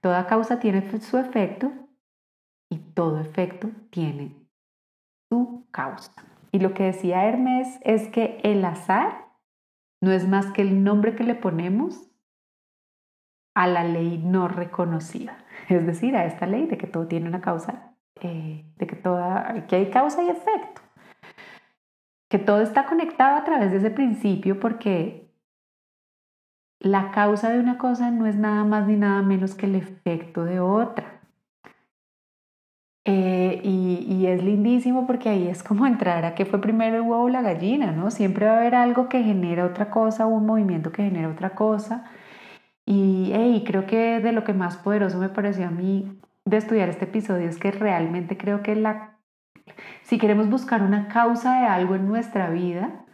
toda 0.00 0.26
causa 0.26 0.58
tiene 0.58 0.98
su 1.00 1.18
efecto 1.18 1.70
y 2.70 2.78
todo 2.78 3.20
efecto 3.20 3.70
tiene 3.90 4.34
su 5.30 5.66
causa. 5.70 6.24
Y 6.52 6.58
lo 6.60 6.72
que 6.72 6.84
decía 6.84 7.24
Hermes 7.24 7.78
es 7.82 8.08
que 8.08 8.40
el 8.42 8.64
azar 8.64 9.26
no 10.00 10.10
es 10.10 10.26
más 10.26 10.46
que 10.52 10.62
el 10.62 10.82
nombre 10.82 11.14
que 11.14 11.24
le 11.24 11.34
ponemos 11.34 12.10
a 13.54 13.66
la 13.66 13.84
ley 13.84 14.18
no 14.18 14.48
reconocida, 14.48 15.36
es 15.68 15.84
decir, 15.86 16.16
a 16.16 16.24
esta 16.24 16.46
ley 16.46 16.66
de 16.66 16.78
que 16.78 16.86
todo 16.86 17.06
tiene 17.08 17.28
una 17.28 17.42
causa, 17.42 17.94
eh, 18.22 18.64
de 18.76 18.86
que, 18.86 18.96
toda, 18.96 19.66
que 19.66 19.76
hay 19.76 19.90
causa 19.90 20.22
y 20.22 20.30
efecto 20.30 20.83
que 22.34 22.40
todo 22.40 22.62
está 22.62 22.84
conectado 22.84 23.36
a 23.36 23.44
través 23.44 23.70
de 23.70 23.78
ese 23.78 23.90
principio 23.92 24.58
porque 24.58 25.30
la 26.80 27.12
causa 27.12 27.50
de 27.50 27.60
una 27.60 27.78
cosa 27.78 28.10
no 28.10 28.26
es 28.26 28.34
nada 28.34 28.64
más 28.64 28.88
ni 28.88 28.96
nada 28.96 29.22
menos 29.22 29.54
que 29.54 29.66
el 29.66 29.76
efecto 29.76 30.44
de 30.44 30.58
otra. 30.58 31.20
Eh, 33.04 33.60
y, 33.62 34.26
es 34.26 34.42
lindísimo 34.42 35.06
porque 35.06 35.28
ahí 35.28 35.46
es 35.46 35.62
como 35.62 35.86
entrar 35.86 36.24
a 36.24 36.34
qué 36.34 36.44
fue 36.44 36.60
primero 36.60 36.96
el 36.96 37.02
huevo 37.02 37.22
o 37.22 37.28
la 37.28 37.40
gallina, 37.40 37.92
¿no? 37.92 38.10
Siempre 38.10 38.46
va 38.46 38.54
a 38.54 38.58
haber 38.58 38.74
algo 38.74 39.08
que 39.08 39.22
genera 39.22 39.64
otra 39.64 39.90
cosa, 39.90 40.26
un 40.26 40.44
movimiento 40.44 40.90
que 40.90 41.04
genera 41.04 41.28
otra 41.28 41.50
cosa. 41.50 42.10
Y 42.84 43.62
creo 43.64 43.86
que 43.86 44.18
de 44.18 44.32
lo 44.32 44.42
que 44.42 44.54
más 44.54 44.76
poderoso 44.76 45.18
me 45.18 45.28
pareció 45.28 45.68
a 45.68 45.70
mí 45.70 46.18
de 46.44 46.56
estudiar 46.56 46.88
este 46.88 47.04
episodio 47.04 47.48
es 47.48 47.58
que 47.58 47.70
realmente 47.70 48.36
creo 48.36 48.64
que 48.64 48.74
la, 48.74 49.13
si 50.02 50.18
queremos 50.18 50.48
buscar 50.48 50.82
una 50.82 51.08
causa 51.08 51.60
de 51.60 51.66
algo 51.66 51.94
en 51.94 52.06
nuestra 52.06 52.50
vida, 52.50 53.04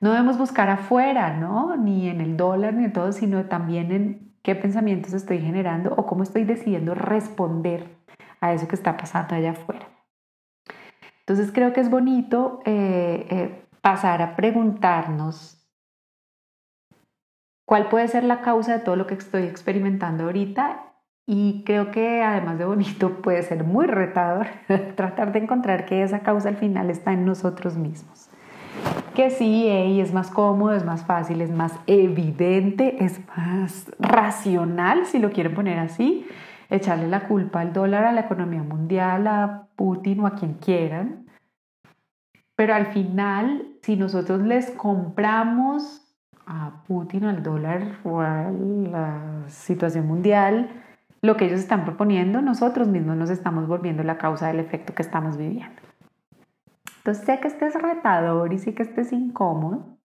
no 0.00 0.12
debemos 0.12 0.38
buscar 0.38 0.70
afuera, 0.70 1.36
¿no? 1.36 1.76
Ni 1.76 2.08
en 2.08 2.20
el 2.20 2.36
dólar 2.36 2.74
ni 2.74 2.84
en 2.86 2.92
todo, 2.92 3.12
sino 3.12 3.44
también 3.46 3.92
en 3.92 4.34
qué 4.42 4.54
pensamientos 4.54 5.12
estoy 5.12 5.40
generando 5.40 5.94
o 5.94 6.06
cómo 6.06 6.22
estoy 6.22 6.44
decidiendo 6.44 6.94
responder 6.94 7.98
a 8.40 8.54
eso 8.54 8.66
que 8.66 8.74
está 8.74 8.96
pasando 8.96 9.34
allá 9.34 9.50
afuera. 9.50 9.86
Entonces 11.20 11.52
creo 11.52 11.72
que 11.72 11.80
es 11.80 11.90
bonito 11.90 12.60
eh, 12.64 13.26
eh, 13.30 13.64
pasar 13.82 14.22
a 14.22 14.36
preguntarnos 14.36 15.68
cuál 17.66 17.88
puede 17.88 18.08
ser 18.08 18.24
la 18.24 18.40
causa 18.40 18.78
de 18.78 18.84
todo 18.84 18.96
lo 18.96 19.06
que 19.06 19.14
estoy 19.14 19.42
experimentando 19.42 20.24
ahorita 20.24 20.89
y 21.32 21.62
creo 21.64 21.92
que 21.92 22.24
además 22.24 22.58
de 22.58 22.64
bonito 22.64 23.22
puede 23.22 23.44
ser 23.44 23.62
muy 23.62 23.86
retador 23.86 24.48
tratar 24.96 25.30
de 25.30 25.38
encontrar 25.38 25.86
que 25.86 26.02
esa 26.02 26.20
causa 26.20 26.48
al 26.48 26.56
final 26.56 26.90
está 26.90 27.12
en 27.12 27.24
nosotros 27.24 27.76
mismos. 27.76 28.28
Que 29.14 29.30
sí, 29.30 29.68
es 29.68 30.12
más 30.12 30.28
cómodo, 30.28 30.74
es 30.74 30.84
más 30.84 31.04
fácil, 31.04 31.40
es 31.40 31.52
más 31.52 31.72
evidente, 31.86 33.04
es 33.04 33.20
más 33.36 33.92
racional, 34.00 35.06
si 35.06 35.20
lo 35.20 35.30
quieren 35.30 35.54
poner 35.54 35.78
así, 35.78 36.26
echarle 36.68 37.06
la 37.06 37.28
culpa 37.28 37.60
al 37.60 37.72
dólar, 37.72 38.06
a 38.06 38.12
la 38.12 38.22
economía 38.22 38.64
mundial, 38.64 39.28
a 39.28 39.68
Putin 39.76 40.18
o 40.22 40.26
a 40.26 40.34
quien 40.34 40.54
quieran. 40.54 41.26
Pero 42.56 42.74
al 42.74 42.86
final, 42.86 43.68
si 43.82 43.94
nosotros 43.94 44.40
les 44.40 44.72
compramos 44.72 46.12
a 46.44 46.82
Putin, 46.88 47.26
al 47.26 47.44
dólar 47.44 47.98
o 48.02 48.20
a 48.20 48.50
la 48.50 49.44
situación 49.46 50.08
mundial, 50.08 50.68
lo 51.22 51.36
que 51.36 51.46
ellos 51.46 51.60
están 51.60 51.84
proponiendo, 51.84 52.40
nosotros 52.40 52.88
mismos 52.88 53.16
nos 53.16 53.30
estamos 53.30 53.66
volviendo 53.66 54.02
la 54.02 54.18
causa 54.18 54.48
del 54.48 54.60
efecto 54.60 54.94
que 54.94 55.02
estamos 55.02 55.36
viviendo. 55.36 55.80
Entonces 56.98 57.24
sé 57.24 57.40
que 57.40 57.48
este 57.48 57.66
es 57.66 57.74
retador 57.80 58.52
y 58.52 58.58
sé 58.58 58.74
que 58.74 58.82
este 58.82 59.02
es 59.02 59.12
incómodo, 59.12 59.98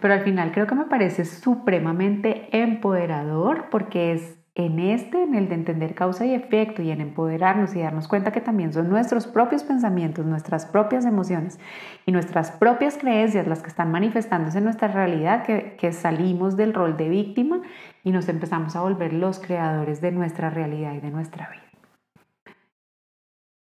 pero 0.00 0.14
al 0.14 0.20
final 0.20 0.52
creo 0.52 0.66
que 0.66 0.74
me 0.74 0.86
parece 0.86 1.24
supremamente 1.24 2.48
empoderador 2.52 3.66
porque 3.70 4.12
es 4.12 4.38
en 4.54 4.80
este, 4.80 5.22
en 5.22 5.34
el 5.34 5.48
de 5.48 5.54
entender 5.54 5.94
causa 5.94 6.26
y 6.26 6.34
efecto 6.34 6.82
y 6.82 6.90
en 6.90 7.00
empoderarnos 7.00 7.74
y 7.74 7.80
darnos 7.80 8.06
cuenta 8.06 8.32
que 8.32 8.42
también 8.42 8.72
son 8.72 8.90
nuestros 8.90 9.26
propios 9.26 9.64
pensamientos, 9.64 10.26
nuestras 10.26 10.66
propias 10.66 11.06
emociones 11.06 11.58
y 12.04 12.12
nuestras 12.12 12.50
propias 12.50 12.98
creencias 12.98 13.46
las 13.46 13.62
que 13.62 13.68
están 13.68 13.90
manifestándose 13.90 14.58
en 14.58 14.64
nuestra 14.64 14.88
realidad, 14.88 15.44
que, 15.44 15.76
que 15.78 15.92
salimos 15.92 16.56
del 16.56 16.74
rol 16.74 16.98
de 16.98 17.08
víctima 17.08 17.62
y 18.02 18.12
nos 18.12 18.28
empezamos 18.28 18.76
a 18.76 18.82
volver 18.82 19.12
los 19.12 19.38
creadores 19.38 20.00
de 20.00 20.12
nuestra 20.12 20.50
realidad 20.50 20.94
y 20.94 21.00
de 21.00 21.10
nuestra 21.10 21.48
vida. 21.50 22.56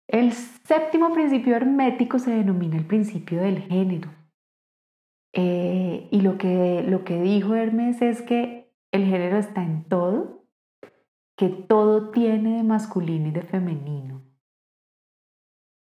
El 0.08 0.32
séptimo 0.32 1.12
principio 1.12 1.56
hermético 1.56 2.18
se 2.18 2.32
denomina 2.32 2.76
el 2.76 2.86
principio 2.86 3.40
del 3.40 3.60
género. 3.62 4.10
Eh, 5.32 6.08
y 6.10 6.20
lo 6.22 6.38
que, 6.38 6.82
lo 6.82 7.04
que 7.04 7.20
dijo 7.20 7.54
Hermes 7.54 8.02
es 8.02 8.20
que 8.22 8.72
el 8.90 9.04
género 9.04 9.38
está 9.38 9.62
en 9.62 9.84
todo 9.84 10.40
que 11.40 11.48
todo 11.48 12.10
tiene 12.10 12.58
de 12.58 12.62
masculino 12.62 13.28
y 13.28 13.30
de 13.30 13.40
femenino. 13.40 14.20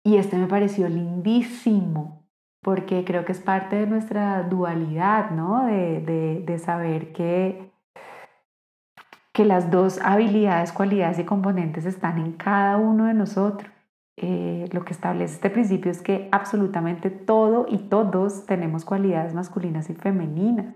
Y 0.04 0.18
este 0.18 0.38
me 0.38 0.46
pareció 0.46 0.90
lindísimo, 0.90 2.28
porque 2.62 3.06
creo 3.06 3.24
que 3.24 3.32
es 3.32 3.40
parte 3.40 3.78
de 3.78 3.88
nuestra 3.88 4.44
dualidad, 4.44 5.32
¿no? 5.32 5.66
De, 5.66 6.60
saber 6.60 7.14
que, 7.14 7.67
que 9.38 9.46
las 9.46 9.70
dos 9.70 10.00
habilidades, 10.02 10.72
cualidades 10.72 11.20
y 11.20 11.24
componentes 11.24 11.86
están 11.86 12.18
en 12.18 12.32
cada 12.32 12.78
uno 12.78 13.06
de 13.06 13.14
nosotros. 13.14 13.72
Eh, 14.16 14.68
lo 14.72 14.84
que 14.84 14.94
establece 14.94 15.36
este 15.36 15.52
principio 15.52 15.92
es 15.92 16.02
que 16.02 16.28
absolutamente 16.32 17.12
todo 17.12 17.68
y 17.70 17.78
todos 17.78 18.48
tenemos 18.48 18.84
cualidades 18.84 19.36
masculinas 19.36 19.92
y 19.92 19.94
femeninas. 19.94 20.74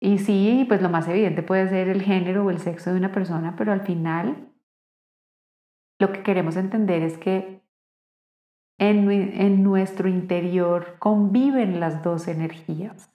Y 0.00 0.18
sí, 0.18 0.64
pues 0.68 0.82
lo 0.82 0.88
más 0.88 1.08
evidente 1.08 1.42
puede 1.42 1.68
ser 1.68 1.88
el 1.88 2.00
género 2.00 2.44
o 2.44 2.50
el 2.50 2.60
sexo 2.60 2.92
de 2.92 2.98
una 2.98 3.10
persona, 3.10 3.56
pero 3.58 3.72
al 3.72 3.80
final 3.80 4.48
lo 5.98 6.12
que 6.12 6.22
queremos 6.22 6.54
entender 6.54 7.02
es 7.02 7.18
que 7.18 7.60
en, 8.78 9.10
en 9.10 9.64
nuestro 9.64 10.08
interior 10.08 10.94
conviven 11.00 11.80
las 11.80 12.04
dos 12.04 12.28
energías. 12.28 13.10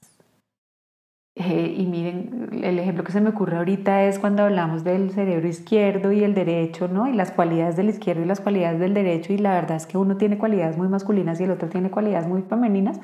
Eh, 1.38 1.76
y 1.78 1.86
miren, 1.86 2.50
el 2.64 2.80
ejemplo 2.80 3.04
que 3.04 3.12
se 3.12 3.20
me 3.20 3.30
ocurre 3.30 3.58
ahorita 3.58 4.04
es 4.04 4.20
cuando 4.20 4.44
hablamos 4.44 4.86
del 4.86 5.12
cerebro 5.12 5.48
izquierdo 5.50 6.14
y 6.14 6.24
el 6.24 6.34
derecho, 6.34 6.88
¿no? 6.88 7.08
Y 7.10 7.14
las 7.14 7.32
cualidades 7.32 7.76
del 7.76 7.90
izquierdo 7.90 8.24
y 8.24 8.26
las 8.26 8.40
cualidades 8.40 8.80
del 8.80 8.94
derecho, 8.94 9.34
y 9.34 9.38
la 9.38 9.54
verdad 9.54 9.76
es 9.76 9.86
que 9.86 9.98
uno 9.98 10.16
tiene 10.16 10.38
cualidades 10.38 10.78
muy 10.78 10.88
masculinas 10.88 11.42
y 11.42 11.44
el 11.44 11.52
otro 11.52 11.68
tiene 11.68 11.92
cualidades 11.92 12.26
muy 12.28 12.42
femeninas, 12.44 13.02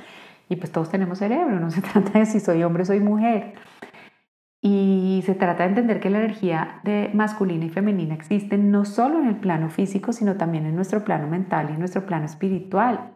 y 0.48 0.56
pues 0.56 0.72
todos 0.72 0.90
tenemos 0.90 1.20
cerebro, 1.20 1.60
no 1.60 1.72
se 1.72 1.82
trata 1.82 2.20
de 2.20 2.26
si 2.26 2.40
soy 2.40 2.64
hombre 2.64 2.84
o 2.84 2.86
soy 2.86 3.02
mujer. 3.02 3.54
Y 4.64 5.24
se 5.26 5.34
trata 5.34 5.64
de 5.64 5.70
entender 5.70 6.00
que 6.00 6.12
la 6.12 6.20
energía 6.20 6.82
de 6.84 7.10
masculina 7.14 7.66
y 7.66 7.70
femenina 7.70 8.14
existe 8.14 8.58
no 8.60 8.86
solo 8.86 9.20
en 9.20 9.28
el 9.28 9.38
plano 9.38 9.70
físico, 9.70 10.14
sino 10.14 10.38
también 10.38 10.68
en 10.68 10.76
nuestro 10.76 11.04
plano 11.04 11.28
mental 11.28 11.68
y 11.70 11.74
en 11.74 11.80
nuestro 11.80 12.06
plano 12.06 12.26
espiritual. 12.26 13.16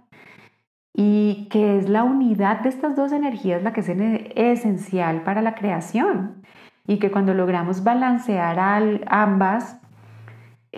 Y 0.97 1.49
que 1.51 1.77
es 1.77 1.89
la 1.89 2.03
unidad 2.03 2.62
de 2.62 2.69
estas 2.69 2.95
dos 2.95 3.12
energías 3.12 3.62
la 3.63 3.73
que 3.73 3.81
es 3.81 3.89
esencial 3.89 5.23
para 5.23 5.41
la 5.41 5.53
creación. 5.53 6.41
Y 6.88 6.99
que 6.99 7.12
cuando 7.12 7.34
logramos 7.34 7.84
balancear 7.84 8.60
ambas, 9.08 9.77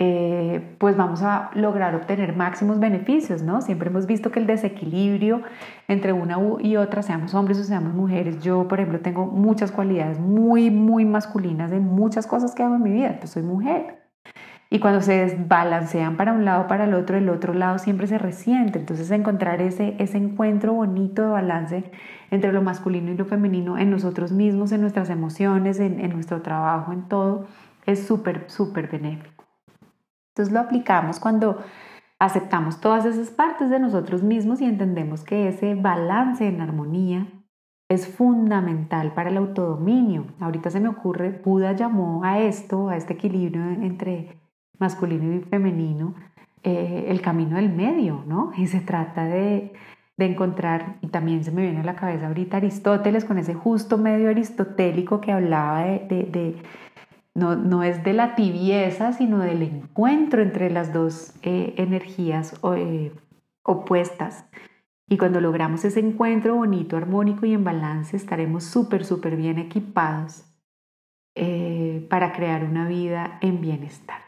eh, 0.00 0.76
pues 0.78 0.96
vamos 0.96 1.22
a 1.22 1.50
lograr 1.54 1.96
obtener 1.96 2.36
máximos 2.36 2.78
beneficios, 2.78 3.42
¿no? 3.42 3.60
Siempre 3.60 3.90
hemos 3.90 4.06
visto 4.06 4.30
que 4.30 4.38
el 4.38 4.46
desequilibrio 4.46 5.42
entre 5.88 6.12
una 6.12 6.38
y 6.60 6.76
otra, 6.76 7.02
seamos 7.02 7.34
hombres 7.34 7.58
o 7.58 7.64
seamos 7.64 7.94
mujeres, 7.94 8.40
yo, 8.40 8.68
por 8.68 8.78
ejemplo, 8.78 9.00
tengo 9.00 9.26
muchas 9.26 9.72
cualidades 9.72 10.20
muy, 10.20 10.70
muy 10.70 11.04
masculinas 11.04 11.72
en 11.72 11.84
muchas 11.84 12.28
cosas 12.28 12.54
que 12.54 12.62
hago 12.62 12.76
en 12.76 12.82
mi 12.82 12.90
vida, 12.90 13.16
pues 13.18 13.30
soy 13.30 13.42
mujer. 13.42 14.07
Y 14.70 14.80
cuando 14.80 15.00
se 15.00 15.24
desbalancean 15.24 16.16
para 16.16 16.32
un 16.32 16.44
lado 16.44 16.66
para 16.66 16.84
el 16.84 16.92
otro, 16.92 17.16
el 17.16 17.30
otro 17.30 17.54
lado 17.54 17.78
siempre 17.78 18.06
se 18.06 18.18
resiente. 18.18 18.78
Entonces 18.78 19.10
encontrar 19.10 19.62
ese, 19.62 19.96
ese 19.98 20.18
encuentro 20.18 20.74
bonito 20.74 21.22
de 21.22 21.28
balance 21.28 21.90
entre 22.30 22.52
lo 22.52 22.60
masculino 22.60 23.10
y 23.10 23.16
lo 23.16 23.24
femenino 23.24 23.78
en 23.78 23.90
nosotros 23.90 24.30
mismos, 24.30 24.72
en 24.72 24.82
nuestras 24.82 25.08
emociones, 25.08 25.80
en, 25.80 26.00
en 26.00 26.12
nuestro 26.12 26.42
trabajo, 26.42 26.92
en 26.92 27.08
todo, 27.08 27.46
es 27.86 28.06
súper, 28.06 28.44
súper 28.50 28.88
benéfico. 28.88 29.44
Entonces 30.34 30.52
lo 30.52 30.60
aplicamos 30.60 31.18
cuando 31.18 31.64
aceptamos 32.18 32.80
todas 32.80 33.06
esas 33.06 33.30
partes 33.30 33.70
de 33.70 33.78
nosotros 33.78 34.22
mismos 34.22 34.60
y 34.60 34.66
entendemos 34.66 35.24
que 35.24 35.48
ese 35.48 35.74
balance 35.76 36.46
en 36.46 36.60
armonía 36.60 37.26
es 37.88 38.06
fundamental 38.06 39.14
para 39.14 39.30
el 39.30 39.38
autodominio. 39.38 40.26
Ahorita 40.40 40.70
se 40.70 40.80
me 40.80 40.88
ocurre, 40.88 41.40
Buda 41.42 41.72
llamó 41.72 42.22
a 42.22 42.38
esto, 42.40 42.90
a 42.90 42.96
este 42.96 43.14
equilibrio 43.14 43.62
entre 43.62 44.38
masculino 44.78 45.34
y 45.34 45.40
femenino, 45.40 46.14
eh, 46.62 47.06
el 47.08 47.20
camino 47.20 47.56
del 47.56 47.70
medio, 47.70 48.24
¿no? 48.26 48.52
Y 48.56 48.66
se 48.66 48.80
trata 48.80 49.24
de, 49.24 49.72
encontrar, 50.18 50.96
y 51.00 51.08
también 51.08 51.44
se 51.44 51.52
me 51.52 51.62
viene 51.62 51.80
a 51.80 51.84
la 51.84 51.94
cabeza 51.94 52.26
ahorita 52.26 52.56
Aristóteles 52.56 53.24
con 53.24 53.38
ese 53.38 53.54
justo 53.54 53.98
medio 53.98 54.28
aristotélico 54.30 55.20
que 55.20 55.30
hablaba 55.30 55.84
de 55.84 56.56
no, 57.34 57.84
es 57.84 58.02
de 58.02 58.14
la 58.14 58.34
tibieza, 58.34 59.12
sino 59.12 59.38
del 59.38 59.62
encuentro 59.62 60.42
entre 60.42 60.70
las 60.70 60.92
dos 60.92 61.34
eh, 61.42 61.74
energías 61.76 62.58
eh, 62.76 63.12
opuestas. 63.62 64.44
Y 65.08 65.18
cuando 65.18 65.40
logramos 65.40 65.84
ese 65.84 66.00
encuentro 66.00 66.56
bonito, 66.56 66.96
armónico 66.96 67.46
y 67.46 67.54
en 67.54 67.62
balance, 67.62 68.16
estaremos 68.16 68.64
súper, 68.64 69.04
súper 69.04 69.36
bien 69.36 69.58
equipados 69.58 70.44
para 72.10 72.32
crear 72.32 72.64
una 72.64 72.88
vida 72.88 73.38
en 73.40 73.60
bienestar. 73.60 74.27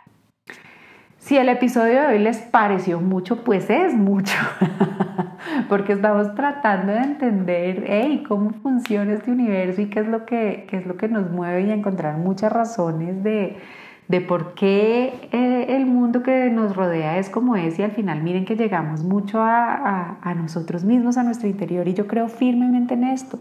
Si 1.20 1.36
el 1.36 1.50
episodio 1.50 2.00
de 2.00 2.06
hoy 2.06 2.18
les 2.18 2.38
pareció 2.38 2.98
mucho, 2.98 3.44
pues 3.44 3.68
es 3.68 3.94
mucho, 3.94 4.32
porque 5.68 5.92
estamos 5.92 6.34
tratando 6.34 6.92
de 6.92 7.00
entender 7.00 7.84
hey, 7.86 8.24
cómo 8.26 8.52
funciona 8.62 9.12
este 9.12 9.30
universo 9.30 9.82
y 9.82 9.90
qué 9.90 10.00
es, 10.00 10.08
lo 10.08 10.24
que, 10.24 10.66
qué 10.68 10.78
es 10.78 10.86
lo 10.86 10.96
que 10.96 11.08
nos 11.08 11.30
mueve 11.30 11.60
y 11.60 11.70
encontrar 11.70 12.16
muchas 12.16 12.50
razones 12.50 13.22
de, 13.22 13.58
de 14.08 14.20
por 14.22 14.54
qué 14.54 15.28
eh, 15.30 15.66
el 15.68 15.84
mundo 15.84 16.22
que 16.22 16.48
nos 16.48 16.74
rodea 16.74 17.18
es 17.18 17.28
como 17.28 17.54
es 17.54 17.78
y 17.78 17.82
al 17.82 17.92
final 17.92 18.22
miren 18.22 18.46
que 18.46 18.56
llegamos 18.56 19.04
mucho 19.04 19.42
a, 19.42 20.18
a 20.22 20.34
nosotros 20.34 20.84
mismos, 20.84 21.18
a 21.18 21.22
nuestro 21.22 21.48
interior 21.48 21.86
y 21.86 21.92
yo 21.92 22.06
creo 22.06 22.28
firmemente 22.28 22.94
en 22.94 23.04
esto. 23.04 23.38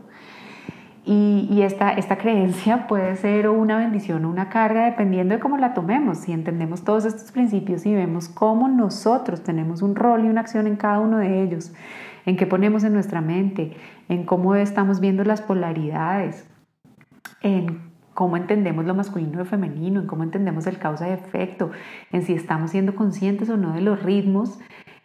Y, 1.05 1.61
esta, 1.61 1.91
esta 1.91 2.17
creencia 2.17 2.87
puede 2.87 3.15
ser 3.15 3.49
una 3.49 3.77
bendición 3.77 4.25
o 4.25 4.29
una 4.29 4.49
carga 4.49 4.85
dependiendo 4.85 5.33
de 5.33 5.39
cómo 5.39 5.57
la 5.57 5.73
tomemos. 5.73 6.19
Si 6.19 6.31
entendemos 6.31 6.83
todos 6.83 7.05
estos 7.05 7.31
principios 7.31 7.85
y 7.85 7.93
vemos 7.93 8.29
cómo 8.29 8.67
nosotros 8.67 9.43
tenemos 9.43 9.81
un 9.81 9.95
rol 9.95 10.25
y 10.25 10.27
una 10.27 10.41
acción 10.41 10.67
en 10.67 10.75
cada 10.75 10.99
uno 10.99 11.17
de 11.17 11.41
ellos, 11.41 11.73
en 12.25 12.37
qué 12.37 12.45
ponemos 12.45 12.83
en 12.83 12.93
nuestra 12.93 13.21
mente, 13.21 13.75
en 14.07 14.25
cómo 14.25 14.55
estamos 14.55 14.99
viendo 14.99 15.23
las 15.23 15.41
polaridades, 15.41 16.47
en 17.41 17.89
cómo 18.13 18.35
entendemos 18.35 18.85
lo 18.85 18.93
masculino 18.93 19.31
y 19.33 19.37
lo 19.37 19.45
femenino, 19.45 20.01
en 20.01 20.07
cómo 20.07 20.23
entendemos 20.23 20.67
el 20.67 20.77
causa 20.77 21.07
y 21.07 21.13
efecto, 21.13 21.71
en 22.11 22.23
si 22.23 22.33
estamos 22.33 22.71
siendo 22.71 22.93
conscientes 22.93 23.49
o 23.49 23.55
no 23.55 23.73
de 23.73 23.81
los 23.81 24.03
ritmos, 24.03 24.59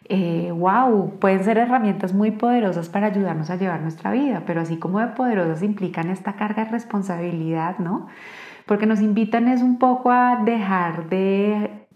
wow, 0.09 1.07
eh, 1.07 1.17
pueden 1.19 1.43
ser 1.43 1.57
herramientas 1.57 2.13
muy 2.13 2.31
poderosas 2.31 2.89
para 2.89 3.07
ayudarnos 3.07 3.49
a 3.49 3.55
llevar 3.55 3.81
nuestra 3.81 4.11
vida, 4.11 4.43
pero 4.45 4.61
así 4.61 4.77
como 4.77 4.99
de 4.99 5.07
poderosas 5.07 5.63
implican 5.63 6.09
esta 6.09 6.35
carga 6.35 6.65
de 6.65 6.71
responsabilidad, 6.71 7.79
¿no? 7.79 8.07
Porque 8.65 8.85
nos 8.85 9.01
invitan 9.01 9.47
es 9.47 9.61
un 9.61 9.77
poco 9.77 10.11
a 10.11 10.41
dejar 10.43 11.09
de 11.09 11.87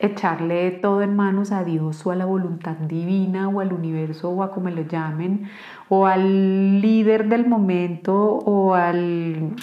echarle 0.00 0.70
todo 0.70 1.02
en 1.02 1.16
manos 1.16 1.52
a 1.52 1.64
Dios 1.64 2.04
o 2.06 2.10
a 2.10 2.16
la 2.16 2.24
voluntad 2.24 2.76
divina 2.76 3.48
o 3.48 3.60
al 3.60 3.72
universo 3.72 4.30
o 4.30 4.42
a 4.42 4.50
como 4.50 4.70
lo 4.70 4.82
llamen, 4.82 5.48
o 5.88 6.06
al 6.06 6.80
líder 6.80 7.28
del 7.28 7.46
momento 7.46 8.14
o 8.14 8.74
al 8.74 9.54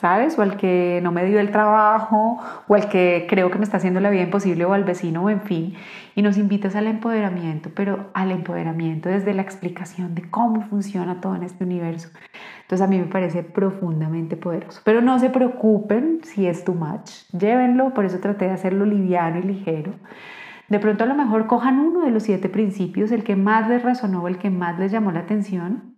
¿sabes? 0.00 0.38
O 0.38 0.42
al 0.42 0.56
que 0.56 1.00
no 1.02 1.10
me 1.10 1.24
dio 1.24 1.40
el 1.40 1.50
trabajo, 1.50 2.38
o 2.68 2.74
al 2.74 2.88
que 2.88 3.26
creo 3.28 3.50
que 3.50 3.58
me 3.58 3.64
está 3.64 3.78
haciendo 3.78 4.00
la 4.00 4.10
vida 4.10 4.22
imposible, 4.22 4.64
o 4.64 4.72
al 4.72 4.84
vecino, 4.84 5.24
o 5.24 5.30
en 5.30 5.40
fin. 5.40 5.74
Y 6.14 6.22
nos 6.22 6.38
invitas 6.38 6.76
al 6.76 6.86
empoderamiento, 6.86 7.70
pero 7.74 8.10
al 8.14 8.30
empoderamiento 8.30 9.08
desde 9.08 9.34
la 9.34 9.42
explicación 9.42 10.14
de 10.14 10.22
cómo 10.30 10.62
funciona 10.62 11.20
todo 11.20 11.34
en 11.34 11.42
este 11.42 11.64
universo. 11.64 12.10
Entonces 12.62 12.86
a 12.86 12.88
mí 12.88 12.98
me 12.98 13.06
parece 13.06 13.42
profundamente 13.42 14.36
poderoso. 14.36 14.80
Pero 14.84 15.00
no 15.00 15.18
se 15.18 15.30
preocupen 15.30 16.20
si 16.22 16.46
es 16.46 16.64
too 16.64 16.74
much. 16.74 17.10
Llévenlo, 17.32 17.92
por 17.92 18.04
eso 18.04 18.18
traté 18.18 18.46
de 18.46 18.52
hacerlo 18.52 18.84
liviano 18.84 19.38
y 19.38 19.42
ligero. 19.42 19.94
De 20.68 20.78
pronto 20.78 21.04
a 21.04 21.06
lo 21.06 21.14
mejor 21.14 21.46
cojan 21.46 21.78
uno 21.78 22.02
de 22.02 22.10
los 22.10 22.24
siete 22.24 22.48
principios, 22.48 23.10
el 23.10 23.24
que 23.24 23.36
más 23.36 23.68
les 23.68 23.82
resonó, 23.82 24.28
el 24.28 24.38
que 24.38 24.50
más 24.50 24.78
les 24.78 24.92
llamó 24.92 25.10
la 25.12 25.20
atención, 25.20 25.94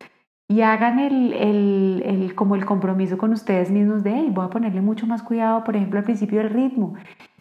y 0.50 0.62
hagan 0.62 0.98
el, 0.98 1.32
el, 1.32 2.02
el, 2.04 2.34
como 2.34 2.56
el 2.56 2.64
compromiso 2.64 3.16
con 3.16 3.32
ustedes 3.32 3.70
mismos 3.70 4.02
de, 4.02 4.12
hey, 4.12 4.30
voy 4.32 4.46
a 4.46 4.50
ponerle 4.50 4.80
mucho 4.80 5.06
más 5.06 5.22
cuidado, 5.22 5.62
por 5.62 5.76
ejemplo, 5.76 6.00
al 6.00 6.04
principio 6.04 6.38
del 6.38 6.50
ritmo 6.50 6.94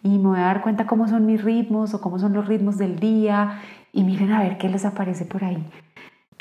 y 0.04 0.10
me 0.18 0.28
voy 0.28 0.38
a 0.38 0.42
dar 0.42 0.62
cuenta 0.62 0.86
cómo 0.86 1.08
son 1.08 1.26
mis 1.26 1.42
ritmos 1.42 1.92
o 1.92 2.00
cómo 2.00 2.20
son 2.20 2.34
los 2.34 2.46
ritmos 2.46 2.78
del 2.78 3.00
día 3.00 3.62
y 3.92 4.04
miren 4.04 4.30
a 4.30 4.44
ver 4.44 4.58
qué 4.58 4.68
les 4.68 4.84
aparece 4.84 5.24
por 5.24 5.42
ahí. 5.42 5.66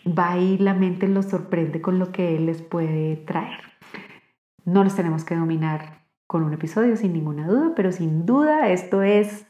Va 0.08 0.38
y 0.38 0.60
la 0.60 0.76
mente 0.76 1.08
los 1.08 1.26
sorprende 1.26 1.82
con 1.82 1.98
lo 1.98 2.12
que 2.12 2.40
les 2.40 2.62
puede 2.62 3.16
traer. 3.16 3.62
No 4.64 4.84
los 4.84 4.96
tenemos 4.96 5.26
que 5.26 5.36
dominar 5.36 6.04
con 6.28 6.44
un 6.44 6.54
episodio 6.54 6.96
sin 6.98 7.14
ninguna 7.14 7.48
duda, 7.48 7.74
pero 7.76 7.92
sin 7.92 8.28
duda 8.28 8.70
esto 8.70 9.02
es, 9.02 9.48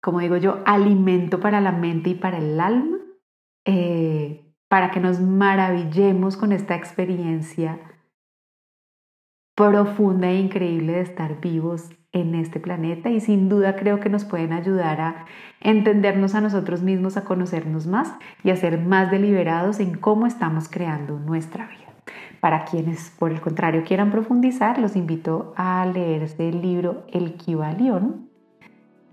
como 0.00 0.20
digo 0.20 0.36
yo, 0.36 0.60
alimento 0.66 1.40
para 1.40 1.60
la 1.60 1.72
mente 1.72 2.10
y 2.10 2.14
para 2.14 2.38
el 2.38 2.60
alma. 2.60 2.98
Eh, 3.64 4.49
para 4.70 4.92
que 4.92 5.00
nos 5.00 5.18
maravillemos 5.20 6.36
con 6.36 6.52
esta 6.52 6.76
experiencia 6.76 7.80
profunda 9.56 10.28
e 10.28 10.36
increíble 10.36 10.92
de 10.92 11.00
estar 11.00 11.40
vivos 11.40 11.90
en 12.12 12.36
este 12.36 12.60
planeta 12.60 13.10
y 13.10 13.20
sin 13.20 13.48
duda 13.48 13.74
creo 13.74 13.98
que 13.98 14.08
nos 14.08 14.24
pueden 14.24 14.52
ayudar 14.52 15.00
a 15.00 15.26
entendernos 15.60 16.36
a 16.36 16.40
nosotros 16.40 16.82
mismos, 16.82 17.16
a 17.16 17.24
conocernos 17.24 17.88
más 17.88 18.14
y 18.44 18.50
a 18.50 18.56
ser 18.56 18.78
más 18.78 19.10
deliberados 19.10 19.80
en 19.80 19.98
cómo 19.98 20.28
estamos 20.28 20.68
creando 20.68 21.18
nuestra 21.18 21.66
vida. 21.66 21.92
Para 22.38 22.64
quienes, 22.64 23.10
por 23.18 23.32
el 23.32 23.40
contrario, 23.40 23.82
quieran 23.84 24.12
profundizar, 24.12 24.78
los 24.78 24.94
invito 24.94 25.52
a 25.56 25.84
leerse 25.84 26.48
el 26.48 26.62
libro 26.62 27.04
El 27.12 27.34
Kibalión, 27.34 28.30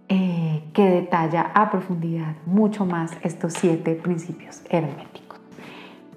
eh, 0.08 0.63
que 0.74 0.86
detalla 0.86 1.52
a 1.56 1.72
profundidad 1.72 2.36
mucho 2.46 2.86
más 2.86 3.12
estos 3.24 3.54
siete 3.54 3.96
principios 3.96 4.62
herméticos 4.70 5.27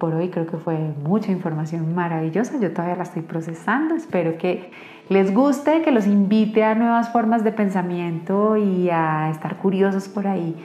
por 0.01 0.15
hoy 0.15 0.31
creo 0.31 0.47
que 0.47 0.57
fue 0.57 0.77
mucha 1.05 1.31
información 1.31 1.95
maravillosa. 1.95 2.59
Yo 2.59 2.73
todavía 2.73 2.97
la 2.97 3.05
estoy 3.05 3.23
procesando. 3.23 3.95
Espero 3.95 4.37
que 4.39 4.73
les 5.09 5.33
guste, 5.33 5.83
que 5.83 5.93
los 5.93 6.07
invite 6.07 6.65
a 6.65 6.75
nuevas 6.75 7.13
formas 7.13 7.45
de 7.45 7.53
pensamiento 7.53 8.57
y 8.57 8.89
a 8.91 9.31
estar 9.31 9.59
curiosos 9.59 10.09
por 10.09 10.27
ahí. 10.27 10.57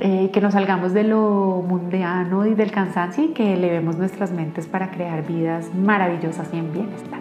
Eh, 0.00 0.30
que 0.32 0.40
nos 0.40 0.54
salgamos 0.54 0.94
de 0.94 1.04
lo 1.04 1.62
mundiano 1.66 2.46
y 2.46 2.54
del 2.54 2.72
cansancio 2.72 3.24
y 3.24 3.28
que 3.28 3.52
elevemos 3.54 3.98
nuestras 3.98 4.32
mentes 4.32 4.66
para 4.66 4.90
crear 4.90 5.26
vidas 5.26 5.74
maravillosas 5.74 6.48
y 6.52 6.58
en 6.58 6.72
bienestar. 6.72 7.20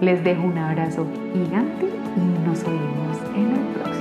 Les 0.00 0.24
dejo 0.24 0.42
un 0.42 0.56
abrazo 0.56 1.06
gigante 1.34 1.86
y 2.16 2.48
nos 2.48 2.64
oímos 2.64 3.99